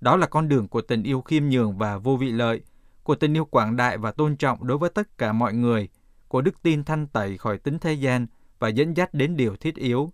Đó 0.01 0.15
là 0.15 0.27
con 0.27 0.47
đường 0.47 0.67
của 0.67 0.81
tình 0.81 1.03
yêu 1.03 1.21
khiêm 1.21 1.43
nhường 1.49 1.77
và 1.77 1.97
vô 1.97 2.15
vị 2.15 2.31
lợi, 2.31 2.61
của 3.03 3.15
tình 3.15 3.37
yêu 3.37 3.45
quảng 3.45 3.75
đại 3.75 3.97
và 3.97 4.11
tôn 4.11 4.35
trọng 4.35 4.67
đối 4.67 4.77
với 4.77 4.89
tất 4.89 5.17
cả 5.17 5.33
mọi 5.33 5.53
người, 5.53 5.89
của 6.27 6.41
đức 6.41 6.61
tin 6.61 6.83
thanh 6.83 7.07
tẩy 7.07 7.37
khỏi 7.37 7.57
tính 7.57 7.79
thế 7.79 7.93
gian 7.93 8.27
và 8.59 8.67
dẫn 8.67 8.97
dắt 8.97 9.13
đến 9.13 9.35
điều 9.35 9.55
thiết 9.55 9.75
yếu. 9.75 10.13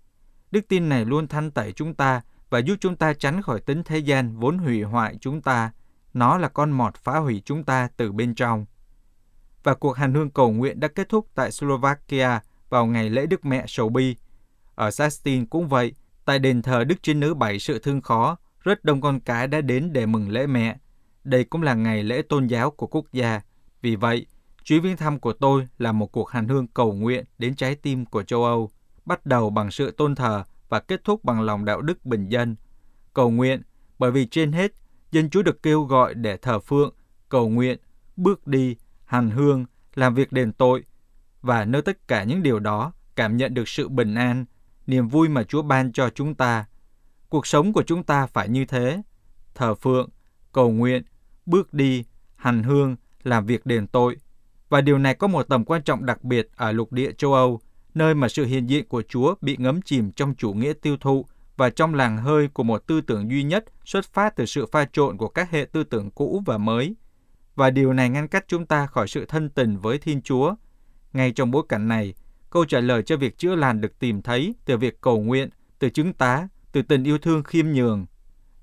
Đức 0.52 0.68
tin 0.68 0.90
này 0.90 1.06
luôn 1.06 1.28
thanh 1.28 1.52
tẩy 1.52 1.72
chúng 1.72 1.94
ta 1.94 2.22
và 2.50 2.60
giúp 2.60 2.76
chúng 2.80 2.96
ta 2.96 3.14
tránh 3.14 3.42
khỏi 3.42 3.60
tính 3.60 3.84
thế 3.84 3.98
gian 3.98 4.38
vốn 4.38 4.58
hủy 4.58 4.84
hoại 4.84 5.18
chúng 5.22 5.42
ta. 5.42 5.72
Nó 6.14 6.38
là 6.38 6.48
con 6.48 6.72
mọt 6.72 6.96
phá 6.96 7.18
hủy 7.18 7.42
chúng 7.46 7.64
ta 7.64 7.90
từ 7.98 8.12
bên 8.12 8.36
trong. 8.36 8.66
Và 9.64 9.74
cuộc 9.74 9.98
hành 9.98 10.14
hương 10.14 10.30
cầu 10.30 10.52
nguyện 10.52 10.80
đã 10.80 10.88
kết 10.88 11.10
thúc 11.10 11.28
tại 11.36 11.52
Slovakia 11.52 12.40
vào 12.70 12.86
ngày 12.86 13.10
lễ 13.10 13.26
Đức 13.26 13.46
Mẹ 13.46 13.64
Sầu 13.68 13.90
Bi. 13.90 14.16
Ở 14.76 14.92
Sastin 14.92 15.46
cũng 15.46 15.68
vậy, 15.68 15.94
tại 16.26 16.40
đền 16.40 16.62
thờ 16.62 16.84
Đức 16.84 16.96
Trinh 17.04 17.20
Nữ 17.20 17.34
Bảy 17.34 17.60
Sự 17.60 17.80
Thương 17.80 18.02
Khó, 18.02 18.38
rất 18.64 18.84
đông 18.84 19.02
con 19.02 19.20
cái 19.20 19.48
đã 19.48 19.62
đến 19.62 19.94
để 19.94 20.06
mừng 20.06 20.30
lễ 20.30 20.48
mẹ. 20.48 20.78
Đây 21.24 21.44
cũng 21.44 21.62
là 21.62 21.74
ngày 21.74 22.04
lễ 22.04 22.22
tôn 22.22 22.48
giáo 22.48 22.72
của 22.72 22.88
quốc 22.88 23.06
gia. 23.14 23.42
Vì 23.82 23.96
vậy, 23.96 24.26
chuyến 24.64 24.82
viếng 24.82 24.98
thăm 24.98 25.20
của 25.20 25.34
tôi 25.34 25.68
là 25.78 25.92
một 25.92 26.12
cuộc 26.12 26.30
hành 26.30 26.48
hương 26.48 26.68
cầu 26.68 26.94
nguyện 26.94 27.26
đến 27.38 27.56
trái 27.56 27.76
tim 27.76 28.06
của 28.06 28.24
châu 28.24 28.46
Âu, 28.46 28.70
bắt 29.06 29.26
đầu 29.26 29.50
bằng 29.50 29.72
sự 29.72 29.92
tôn 29.92 30.16
thờ 30.16 30.44
và 30.70 30.80
kết 30.80 31.04
thúc 31.04 31.24
bằng 31.24 31.42
lòng 31.42 31.66
đạo 31.66 31.82
đức 31.82 32.06
bình 32.06 32.28
dân. 32.28 32.56
Cầu 33.14 33.30
nguyện, 33.30 33.62
bởi 34.00 34.12
vì 34.12 34.26
trên 34.26 34.52
hết, 34.52 34.72
dân 35.12 35.30
Chúa 35.30 35.44
được 35.44 35.64
kêu 35.64 35.84
gọi 35.84 36.14
để 36.14 36.38
thờ 36.38 36.60
phượng, 36.60 36.94
cầu 37.30 37.50
nguyện, 37.50 37.78
bước 38.18 38.48
đi, 38.48 38.76
hành 39.06 39.30
hương, 39.30 39.66
làm 39.96 40.16
việc 40.16 40.32
đền 40.32 40.54
tội, 40.54 40.84
và 41.42 41.66
nơi 41.66 41.82
tất 41.82 42.08
cả 42.08 42.24
những 42.24 42.44
điều 42.44 42.60
đó 42.60 42.94
cảm 43.16 43.38
nhận 43.38 43.54
được 43.54 43.68
sự 43.68 43.90
bình 43.90 44.16
an, 44.16 44.46
niềm 44.88 45.08
vui 45.08 45.30
mà 45.30 45.44
Chúa 45.44 45.62
ban 45.62 45.92
cho 45.92 46.10
chúng 46.10 46.36
ta. 46.36 46.66
Cuộc 47.30 47.48
sống 47.48 47.74
của 47.74 47.84
chúng 47.84 48.04
ta 48.04 48.28
phải 48.28 48.50
như 48.50 48.66
thế. 48.66 49.02
Thờ 49.56 49.76
phượng, 49.76 50.10
cầu 50.52 50.72
nguyện, 50.72 51.04
bước 51.46 51.74
đi, 51.74 52.04
hành 52.36 52.64
hương, 52.64 52.96
làm 53.24 53.46
việc 53.46 53.66
đền 53.66 53.88
tội. 53.88 54.18
Và 54.70 54.82
điều 54.82 54.98
này 54.98 55.16
có 55.16 55.28
một 55.28 55.44
tầm 55.44 55.66
quan 55.66 55.84
trọng 55.84 56.06
đặc 56.06 56.24
biệt 56.24 56.50
ở 56.56 56.72
lục 56.72 56.92
địa 56.92 57.12
châu 57.12 57.34
Âu, 57.34 57.60
nơi 57.94 58.16
mà 58.16 58.28
sự 58.28 58.46
hiện 58.46 58.70
diện 58.70 58.88
của 58.88 59.02
Chúa 59.02 59.36
bị 59.42 59.56
ngấm 59.60 59.82
chìm 59.82 60.12
trong 60.12 60.36
chủ 60.36 60.54
nghĩa 60.54 60.74
tiêu 60.74 60.98
thụ 60.98 61.26
và 61.58 61.70
trong 61.70 61.96
làng 61.96 62.18
hơi 62.18 62.48
của 62.48 62.64
một 62.64 62.88
tư 62.88 63.02
tưởng 63.02 63.32
duy 63.32 63.44
nhất 63.44 63.66
xuất 63.86 64.06
phát 64.06 64.36
từ 64.36 64.46
sự 64.46 64.66
pha 64.66 64.86
trộn 64.94 65.18
của 65.18 65.28
các 65.28 65.52
hệ 65.52 65.66
tư 65.72 65.84
tưởng 65.84 66.12
cũ 66.12 66.44
và 66.46 66.58
mới. 66.58 66.96
Và 67.56 67.70
điều 67.70 67.94
này 67.94 68.10
ngăn 68.10 68.28
cách 68.28 68.46
chúng 68.48 68.66
ta 68.66 68.86
khỏi 68.86 69.08
sự 69.08 69.26
thân 69.26 69.50
tình 69.50 69.78
với 69.78 69.98
Thiên 69.98 70.22
Chúa. 70.22 70.56
Ngay 71.14 71.32
trong 71.32 71.52
bối 71.52 71.64
cảnh 71.70 71.88
này, 71.88 72.14
câu 72.50 72.66
trả 72.66 72.80
lời 72.80 73.04
cho 73.04 73.18
việc 73.18 73.38
chữa 73.38 73.56
lành 73.56 73.82
được 73.82 74.00
tìm 74.00 74.22
thấy 74.22 74.56
từ 74.66 74.78
việc 74.78 75.02
cầu 75.02 75.20
nguyện, 75.20 75.50
từ 75.80 75.90
chứng 75.90 76.14
tá, 76.14 76.48
từ 76.72 76.82
tình 76.82 77.04
yêu 77.04 77.18
thương 77.18 77.44
khiêm 77.44 77.68
nhường. 77.68 78.06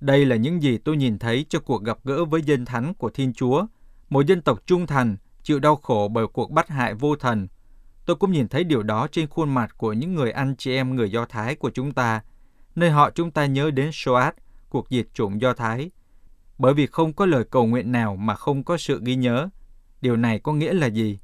Đây 0.00 0.26
là 0.26 0.36
những 0.36 0.62
gì 0.62 0.78
tôi 0.78 0.96
nhìn 0.96 1.18
thấy 1.18 1.46
trong 1.48 1.62
cuộc 1.64 1.82
gặp 1.82 1.98
gỡ 2.04 2.24
với 2.24 2.42
dân 2.42 2.64
thánh 2.64 2.94
của 2.94 3.10
Thiên 3.10 3.32
Chúa, 3.32 3.66
một 4.08 4.26
dân 4.26 4.42
tộc 4.42 4.60
trung 4.66 4.86
thành, 4.86 5.16
chịu 5.42 5.58
đau 5.58 5.76
khổ 5.76 6.08
bởi 6.12 6.26
cuộc 6.26 6.50
bắt 6.50 6.68
hại 6.68 6.94
vô 6.94 7.16
thần. 7.16 7.48
Tôi 8.06 8.16
cũng 8.16 8.32
nhìn 8.32 8.48
thấy 8.48 8.64
điều 8.64 8.82
đó 8.82 9.08
trên 9.12 9.26
khuôn 9.26 9.54
mặt 9.54 9.78
của 9.78 9.92
những 9.92 10.14
người 10.14 10.30
anh 10.30 10.56
chị 10.56 10.74
em 10.74 10.96
người 10.96 11.10
Do 11.10 11.24
Thái 11.24 11.54
của 11.54 11.70
chúng 11.70 11.92
ta, 11.92 12.22
nơi 12.74 12.90
họ 12.90 13.10
chúng 13.10 13.30
ta 13.30 13.46
nhớ 13.46 13.70
đến 13.70 13.90
Shoat, 13.92 14.34
cuộc 14.68 14.86
diệt 14.90 15.06
chủng 15.14 15.40
Do 15.40 15.52
Thái. 15.52 15.90
Bởi 16.58 16.74
vì 16.74 16.86
không 16.86 17.12
có 17.12 17.26
lời 17.26 17.44
cầu 17.44 17.66
nguyện 17.66 17.92
nào 17.92 18.16
mà 18.16 18.34
không 18.34 18.64
có 18.64 18.76
sự 18.76 19.00
ghi 19.04 19.16
nhớ. 19.16 19.48
Điều 20.00 20.16
này 20.16 20.38
có 20.38 20.52
nghĩa 20.52 20.72
là 20.72 20.86
gì? 20.86 21.18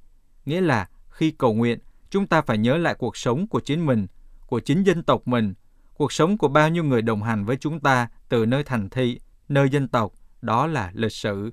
Nghĩa 0.45 0.61
là 0.61 0.89
khi 1.13 1.31
cầu 1.31 1.55
nguyện, 1.55 1.79
chúng 2.11 2.27
ta 2.27 2.43
phải 2.43 2.59
nhớ 2.59 2.77
lại 2.77 2.95
cuộc 2.95 3.17
sống 3.17 3.47
của 3.47 3.61
chính 3.61 3.87
mình, 3.87 4.07
của 4.47 4.61
chính 4.61 4.83
dân 4.83 5.03
tộc 5.03 5.29
mình, 5.29 5.55
cuộc 5.95 6.13
sống 6.13 6.39
của 6.39 6.49
bao 6.49 6.69
nhiêu 6.69 6.85
người 6.85 7.03
đồng 7.03 7.23
hành 7.23 7.45
với 7.45 7.57
chúng 7.57 7.81
ta 7.81 8.09
từ 8.29 8.47
nơi 8.47 8.65
thành 8.65 8.91
thị, 8.91 9.21
nơi 9.49 9.69
dân 9.69 9.89
tộc, 9.89 10.13
đó 10.43 10.67
là 10.67 10.91
lịch 10.95 11.13
sử. 11.13 11.51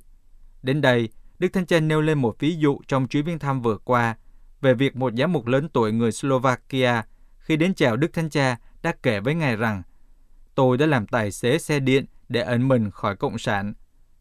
Đến 0.64 0.82
đây, 0.82 1.10
Đức 1.40 1.48
Thánh 1.54 1.66
Cha 1.66 1.80
nêu 1.80 2.02
lên 2.02 2.20
một 2.20 2.36
ví 2.40 2.56
dụ 2.56 2.80
trong 2.88 3.08
chuyến 3.08 3.26
viếng 3.26 3.40
thăm 3.40 3.62
vừa 3.62 3.78
qua 3.78 4.16
về 4.62 4.74
việc 4.74 4.96
một 4.96 5.14
giám 5.18 5.34
mục 5.34 5.46
lớn 5.46 5.70
tuổi 5.74 5.92
người 5.92 6.12
Slovakia 6.12 7.02
khi 7.40 7.58
đến 7.58 7.74
chào 7.74 7.98
Đức 7.98 8.14
Thánh 8.14 8.30
Cha 8.30 8.58
đã 8.82 8.94
kể 9.04 9.20
với 9.20 9.36
Ngài 9.36 9.56
rằng 9.56 9.84
Tôi 10.56 10.78
đã 10.78 10.86
làm 10.86 11.08
tài 11.08 11.32
xế 11.32 11.58
xe 11.58 11.80
điện 11.80 12.06
để 12.30 12.42
ẩn 12.42 12.68
mình 12.68 12.92
khỏi 12.92 13.16
Cộng 13.16 13.38
sản. 13.38 13.74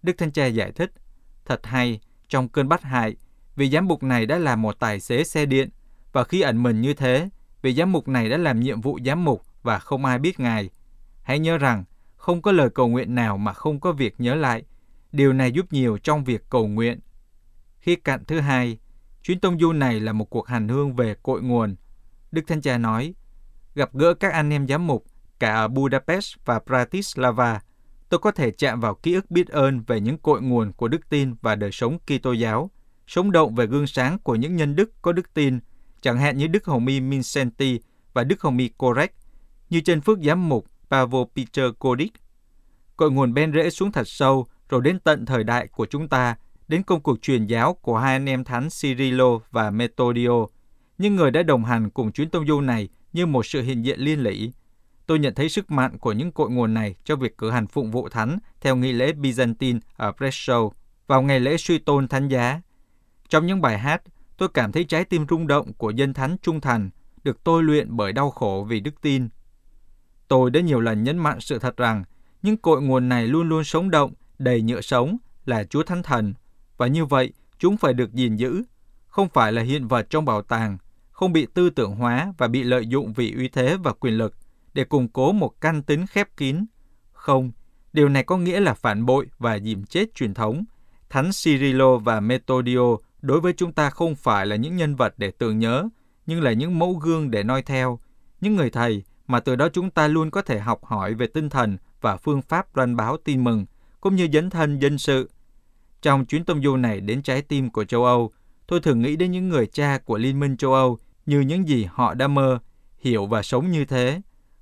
Đức 0.02 0.12
Thánh 0.18 0.33
Cha 0.33 0.47
giải 0.47 0.73
thích, 0.73 0.92
thật 1.45 1.66
hay, 1.66 2.00
trong 2.28 2.49
cơn 2.49 2.68
bắt 2.68 2.83
hại, 2.83 3.16
vị 3.58 3.70
giám 3.70 3.88
mục 3.88 4.02
này 4.02 4.26
đã 4.26 4.38
là 4.38 4.56
một 4.56 4.78
tài 4.78 5.00
xế 5.00 5.24
xe 5.24 5.46
điện, 5.46 5.68
và 6.12 6.24
khi 6.24 6.40
ẩn 6.40 6.62
mình 6.62 6.80
như 6.80 6.94
thế, 6.94 7.28
vị 7.62 7.74
giám 7.74 7.92
mục 7.92 8.08
này 8.08 8.28
đã 8.28 8.36
làm 8.36 8.60
nhiệm 8.60 8.80
vụ 8.80 8.98
giám 9.04 9.24
mục 9.24 9.42
và 9.62 9.78
không 9.78 10.04
ai 10.04 10.18
biết 10.18 10.40
Ngài. 10.40 10.70
Hãy 11.22 11.38
nhớ 11.38 11.58
rằng, 11.58 11.84
không 12.16 12.42
có 12.42 12.52
lời 12.52 12.70
cầu 12.70 12.88
nguyện 12.88 13.14
nào 13.14 13.38
mà 13.38 13.52
không 13.52 13.80
có 13.80 13.92
việc 13.92 14.14
nhớ 14.18 14.34
lại. 14.34 14.62
Điều 15.12 15.32
này 15.32 15.52
giúp 15.52 15.72
nhiều 15.72 15.98
trong 15.98 16.24
việc 16.24 16.44
cầu 16.50 16.66
nguyện. 16.66 17.00
Khi 17.78 17.96
cạnh 17.96 18.24
thứ 18.24 18.40
hai, 18.40 18.78
chuyến 19.22 19.40
tông 19.40 19.58
du 19.58 19.72
này 19.72 20.00
là 20.00 20.12
một 20.12 20.30
cuộc 20.30 20.46
hành 20.46 20.68
hương 20.68 20.96
về 20.96 21.14
cội 21.22 21.42
nguồn. 21.42 21.76
Đức 22.32 22.42
Thánh 22.46 22.60
Cha 22.60 22.78
nói, 22.78 23.14
gặp 23.74 23.94
gỡ 23.94 24.14
các 24.14 24.32
anh 24.32 24.50
em 24.50 24.66
giám 24.66 24.86
mục 24.86 25.04
cả 25.38 25.54
ở 25.54 25.68
Budapest 25.68 26.36
và 26.44 26.60
Bratislava, 26.66 27.60
tôi 28.08 28.20
có 28.20 28.30
thể 28.30 28.50
chạm 28.50 28.80
vào 28.80 28.94
ký 28.94 29.14
ức 29.14 29.30
biết 29.30 29.48
ơn 29.48 29.82
về 29.86 30.00
những 30.00 30.18
cội 30.18 30.42
nguồn 30.42 30.72
của 30.72 30.88
đức 30.88 31.08
tin 31.08 31.34
và 31.42 31.54
đời 31.54 31.72
sống 31.72 31.98
Kitô 31.98 32.32
giáo, 32.32 32.70
sống 33.08 33.32
động 33.32 33.54
về 33.54 33.66
gương 33.66 33.86
sáng 33.86 34.18
của 34.18 34.34
những 34.34 34.56
nhân 34.56 34.76
đức 34.76 35.02
có 35.02 35.12
đức 35.12 35.34
tin, 35.34 35.58
chẳng 36.00 36.18
hạn 36.18 36.38
như 36.38 36.46
Đức 36.46 36.64
Hồng 36.64 36.86
Y 36.86 37.00
Mincenti 37.00 37.80
và 38.12 38.24
Đức 38.24 38.40
Hồng 38.40 38.58
Y 38.58 38.68
Korek, 38.68 39.14
như 39.70 39.80
trên 39.80 40.00
phước 40.00 40.18
giám 40.18 40.48
mục 40.48 40.66
Pavel 40.90 41.22
Peter 41.36 41.64
Kodik. 41.78 42.12
Cội 42.96 43.10
nguồn 43.10 43.34
bên 43.34 43.52
rễ 43.52 43.70
xuống 43.70 43.92
thật 43.92 44.08
sâu, 44.08 44.46
rồi 44.68 44.80
đến 44.84 44.98
tận 45.00 45.26
thời 45.26 45.44
đại 45.44 45.66
của 45.66 45.86
chúng 45.86 46.08
ta, 46.08 46.36
đến 46.68 46.82
công 46.82 47.00
cuộc 47.00 47.22
truyền 47.22 47.46
giáo 47.46 47.74
của 47.74 47.98
hai 47.98 48.12
anh 48.12 48.28
em 48.28 48.44
thánh 48.44 48.68
Cyrilo 48.80 49.38
và 49.50 49.70
Metodio, 49.70 50.46
những 50.98 51.16
người 51.16 51.30
đã 51.30 51.42
đồng 51.42 51.64
hành 51.64 51.90
cùng 51.90 52.12
chuyến 52.12 52.30
tông 52.30 52.46
du 52.46 52.60
này 52.60 52.88
như 53.12 53.26
một 53.26 53.46
sự 53.46 53.62
hiện 53.62 53.84
diện 53.84 54.00
liên 54.00 54.20
lỉ. 54.20 54.52
Tôi 55.06 55.18
nhận 55.18 55.34
thấy 55.34 55.48
sức 55.48 55.70
mạnh 55.70 55.98
của 55.98 56.12
những 56.12 56.32
cội 56.32 56.50
nguồn 56.50 56.74
này 56.74 56.94
cho 57.04 57.16
việc 57.16 57.38
cử 57.38 57.50
hành 57.50 57.66
phụng 57.66 57.90
vụ 57.90 58.08
thánh 58.08 58.38
theo 58.60 58.76
nghi 58.76 58.92
lễ 58.92 59.12
Byzantine 59.12 59.80
ở 59.96 60.12
Breslau 60.12 60.72
vào 61.06 61.22
ngày 61.22 61.40
lễ 61.40 61.56
suy 61.56 61.78
tôn 61.78 62.08
thánh 62.08 62.28
giá. 62.28 62.60
Trong 63.28 63.47
những 63.47 63.61
bài 63.61 63.78
hát, 63.78 64.02
tôi 64.37 64.49
cảm 64.54 64.73
thấy 64.73 64.85
trái 64.85 65.04
tim 65.04 65.26
rung 65.30 65.47
động 65.47 65.73
của 65.73 65.90
dân 65.90 66.14
thánh 66.14 66.37
trung 66.42 66.61
thành 66.61 66.90
được 67.25 67.44
tôi 67.44 67.62
luyện 67.62 67.97
bởi 67.97 68.12
đau 68.12 68.30
khổ 68.30 68.66
vì 68.68 68.80
đức 68.80 69.00
tin. 69.00 69.28
Tôi 70.28 70.50
đã 70.50 70.61
nhiều 70.61 70.80
lần 70.80 71.04
nhấn 71.04 71.18
mạnh 71.18 71.40
sự 71.40 71.58
thật 71.58 71.76
rằng 71.76 72.04
những 72.42 72.56
cội 72.56 72.82
nguồn 72.82 73.08
này 73.08 73.26
luôn 73.26 73.49
luôn 73.49 73.64
sống 73.64 73.90
động, 73.90 74.12
đầy 74.38 74.62
nhựa 74.62 74.80
sống 74.80 75.16
là 75.44 75.64
Chúa 75.64 75.82
Thánh 75.82 76.02
Thần, 76.02 76.35
và 76.76 76.87
như 76.87 77.04
vậy 77.04 77.32
chúng 77.58 77.76
phải 77.76 77.92
được 77.92 78.12
gìn 78.12 78.37
giữ, 78.37 78.62
không 79.06 79.28
phải 79.28 79.52
là 79.52 79.62
hiện 79.62 79.88
vật 79.88 80.11
trong 80.11 80.25
bảo 80.25 80.42
tàng, 80.42 80.78
không 81.11 81.32
bị 81.32 81.47
tư 81.54 81.70
tưởng 81.70 81.94
hóa 81.94 82.32
và 82.38 82.49
bị 82.49 82.62
lợi 82.62 82.87
dụng 82.87 83.12
vì 83.12 83.35
uy 83.37 83.49
thế 83.49 83.76
và 83.76 83.92
quyền 83.92 84.14
lực 84.14 84.35
để 84.75 84.85
củng 84.85 85.08
cố 85.08 85.32
một 85.32 85.61
căn 85.61 85.82
tính 85.82 86.06
khép 86.06 86.37
kín. 86.37 86.64
Không, 87.12 87.50
điều 87.92 88.08
này 88.08 88.25
có 88.25 88.37
nghĩa 88.37 88.61
là 88.61 88.75
phản 88.75 89.06
bội 89.06 89.26
và 89.38 89.58
dìm 89.58 89.85
chết 89.85 90.14
truyền 90.14 90.35
thống. 90.35 90.64
Thánh 91.11 91.30
Cyrilo 91.42 91.99
và 91.99 92.20
Methodio 92.20 92.97
đối 93.22 93.40
với 93.40 93.52
chúng 93.52 93.72
ta 93.72 93.90
không 93.90 94.14
phải 94.14 94.46
là 94.46 94.56
những 94.56 94.76
nhân 94.76 94.96
vật 94.96 95.14
để 95.16 95.30
tưởng 95.30 95.58
nhớ, 95.58 95.88
nhưng 96.26 96.42
là 96.42 96.52
những 96.52 96.78
mẫu 96.78 96.94
gương 96.94 97.30
để 97.30 97.42
noi 97.42 97.62
theo, 97.62 97.98
những 98.40 98.56
người 98.56 98.70
thầy 98.70 99.02
mà 99.26 99.40
từ 99.40 99.56
đó 99.56 99.68
chúng 99.72 99.90
ta 99.90 100.08
luôn 100.08 100.30
có 100.30 100.42
thể 100.42 100.58
học 100.58 100.84
hỏi 100.84 101.14
về 101.14 101.26
tinh 101.26 101.50
thần 101.50 101.78
và 102.00 102.16
phương 102.16 102.42
pháp 102.42 102.76
loan 102.76 102.96
báo 102.96 103.16
tin 103.16 103.44
mừng, 103.44 103.66
cũng 104.00 104.16
như 104.16 104.28
dấn 104.32 104.50
thân 104.50 104.78
dân 104.78 104.98
sự. 104.98 105.30
Trong 106.02 106.26
chuyến 106.26 106.44
tông 106.44 106.62
du 106.62 106.76
này 106.76 107.00
đến 107.00 107.22
trái 107.22 107.42
tim 107.42 107.70
của 107.70 107.84
châu 107.84 108.04
Âu, 108.04 108.32
tôi 108.66 108.80
thường 108.80 109.02
nghĩ 109.02 109.16
đến 109.16 109.32
những 109.32 109.48
người 109.48 109.66
cha 109.66 109.98
của 110.04 110.18
Liên 110.18 110.40
minh 110.40 110.56
châu 110.56 110.75
Âu 110.75 110.98
như 111.26 111.40
những 111.40 111.68
gì 111.68 111.87
họ 111.90 112.14
đã 112.14 112.28
mơ, 112.28 112.58
hiểu 113.00 113.26
và 113.26 113.42
sống 113.42 113.70
như 113.70 113.84
thế. 113.84 114.20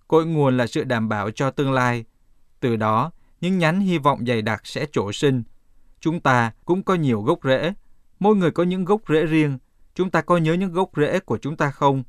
Cội 0.08 0.26
nguồn 0.26 0.56
là 0.56 0.66
sự 0.66 0.84
đảm 0.84 1.08
bảo 1.08 1.30
cho 1.30 1.50
tương 1.50 1.72
lai. 1.72 2.04
Từ 2.60 2.76
đó, 2.76 3.10
những 3.40 3.58
nhánh 3.58 3.80
hy 3.80 3.98
vọng 3.98 4.26
dày 4.26 4.42
đặc 4.42 4.60
sẽ 4.64 4.86
trổ 4.92 5.12
sinh. 5.12 5.42
Chúng 6.00 6.20
ta 6.20 6.52
cũng 6.64 6.82
có 6.82 6.94
nhiều 6.94 7.22
gốc 7.22 7.38
rễ. 7.44 7.72
Mỗi 8.18 8.36
người 8.36 8.50
có 8.50 8.62
những 8.62 8.84
gốc 8.84 9.00
rễ 9.08 9.26
riêng. 9.26 9.58
Chúng 9.94 10.10
ta 10.10 10.20
có 10.20 10.36
nhớ 10.36 10.54
những 10.54 10.72
gốc 10.72 10.90
rễ 10.96 11.20
của 11.20 11.38
chúng 11.38 11.56
ta 11.56 11.70
không? 11.70 12.02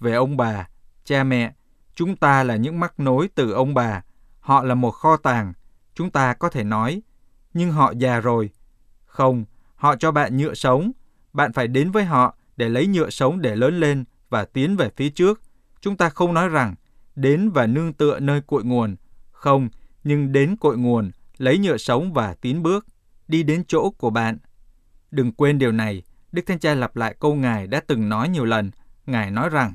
Về 0.00 0.14
ông 0.14 0.36
bà, 0.36 0.68
cha 1.04 1.24
mẹ, 1.24 1.54
chúng 1.94 2.16
ta 2.16 2.42
là 2.44 2.56
những 2.56 2.80
mắc 2.80 3.00
nối 3.00 3.28
từ 3.34 3.52
ông 3.52 3.74
bà. 3.74 4.02
Họ 4.40 4.62
là 4.62 4.74
một 4.74 4.90
kho 4.90 5.16
tàng. 5.16 5.52
Chúng 5.94 6.10
ta 6.10 6.34
có 6.34 6.48
thể 6.48 6.64
nói, 6.64 7.02
nhưng 7.54 7.72
họ 7.72 7.92
già 7.96 8.20
rồi. 8.20 8.50
Không, 9.06 9.44
họ 9.74 9.96
cho 9.96 10.12
bạn 10.12 10.36
nhựa 10.36 10.54
sống. 10.54 10.92
Bạn 11.32 11.52
phải 11.52 11.68
đến 11.68 11.90
với 11.90 12.04
họ 12.04 12.36
để 12.56 12.68
lấy 12.68 12.86
nhựa 12.86 13.10
sống 13.10 13.40
để 13.40 13.56
lớn 13.56 13.80
lên 13.80 14.04
và 14.30 14.44
tiến 14.44 14.76
về 14.76 14.90
phía 14.96 15.10
trước. 15.10 15.40
Chúng 15.80 15.96
ta 15.96 16.08
không 16.08 16.34
nói 16.34 16.48
rằng 16.48 16.74
đến 17.16 17.50
và 17.50 17.66
nương 17.66 17.92
tựa 17.92 18.20
nơi 18.20 18.40
cội 18.40 18.64
nguồn. 18.64 18.96
Không, 19.32 19.68
nhưng 20.04 20.32
đến 20.32 20.56
cội 20.56 20.78
nguồn, 20.78 21.10
lấy 21.36 21.58
nhựa 21.58 21.76
sống 21.76 22.12
và 22.12 22.34
tiến 22.34 22.62
bước, 22.62 22.86
đi 23.28 23.42
đến 23.42 23.64
chỗ 23.68 23.90
của 23.90 24.10
bạn. 24.10 24.38
Đừng 25.14 25.32
quên 25.32 25.58
điều 25.58 25.72
này, 25.72 26.02
Đức 26.32 26.46
Thánh 26.46 26.58
Cha 26.58 26.74
lặp 26.74 26.96
lại 26.96 27.14
câu 27.20 27.34
Ngài 27.34 27.66
đã 27.66 27.80
từng 27.86 28.08
nói 28.08 28.28
nhiều 28.28 28.44
lần. 28.44 28.70
Ngài 29.06 29.30
nói 29.30 29.48
rằng, 29.48 29.74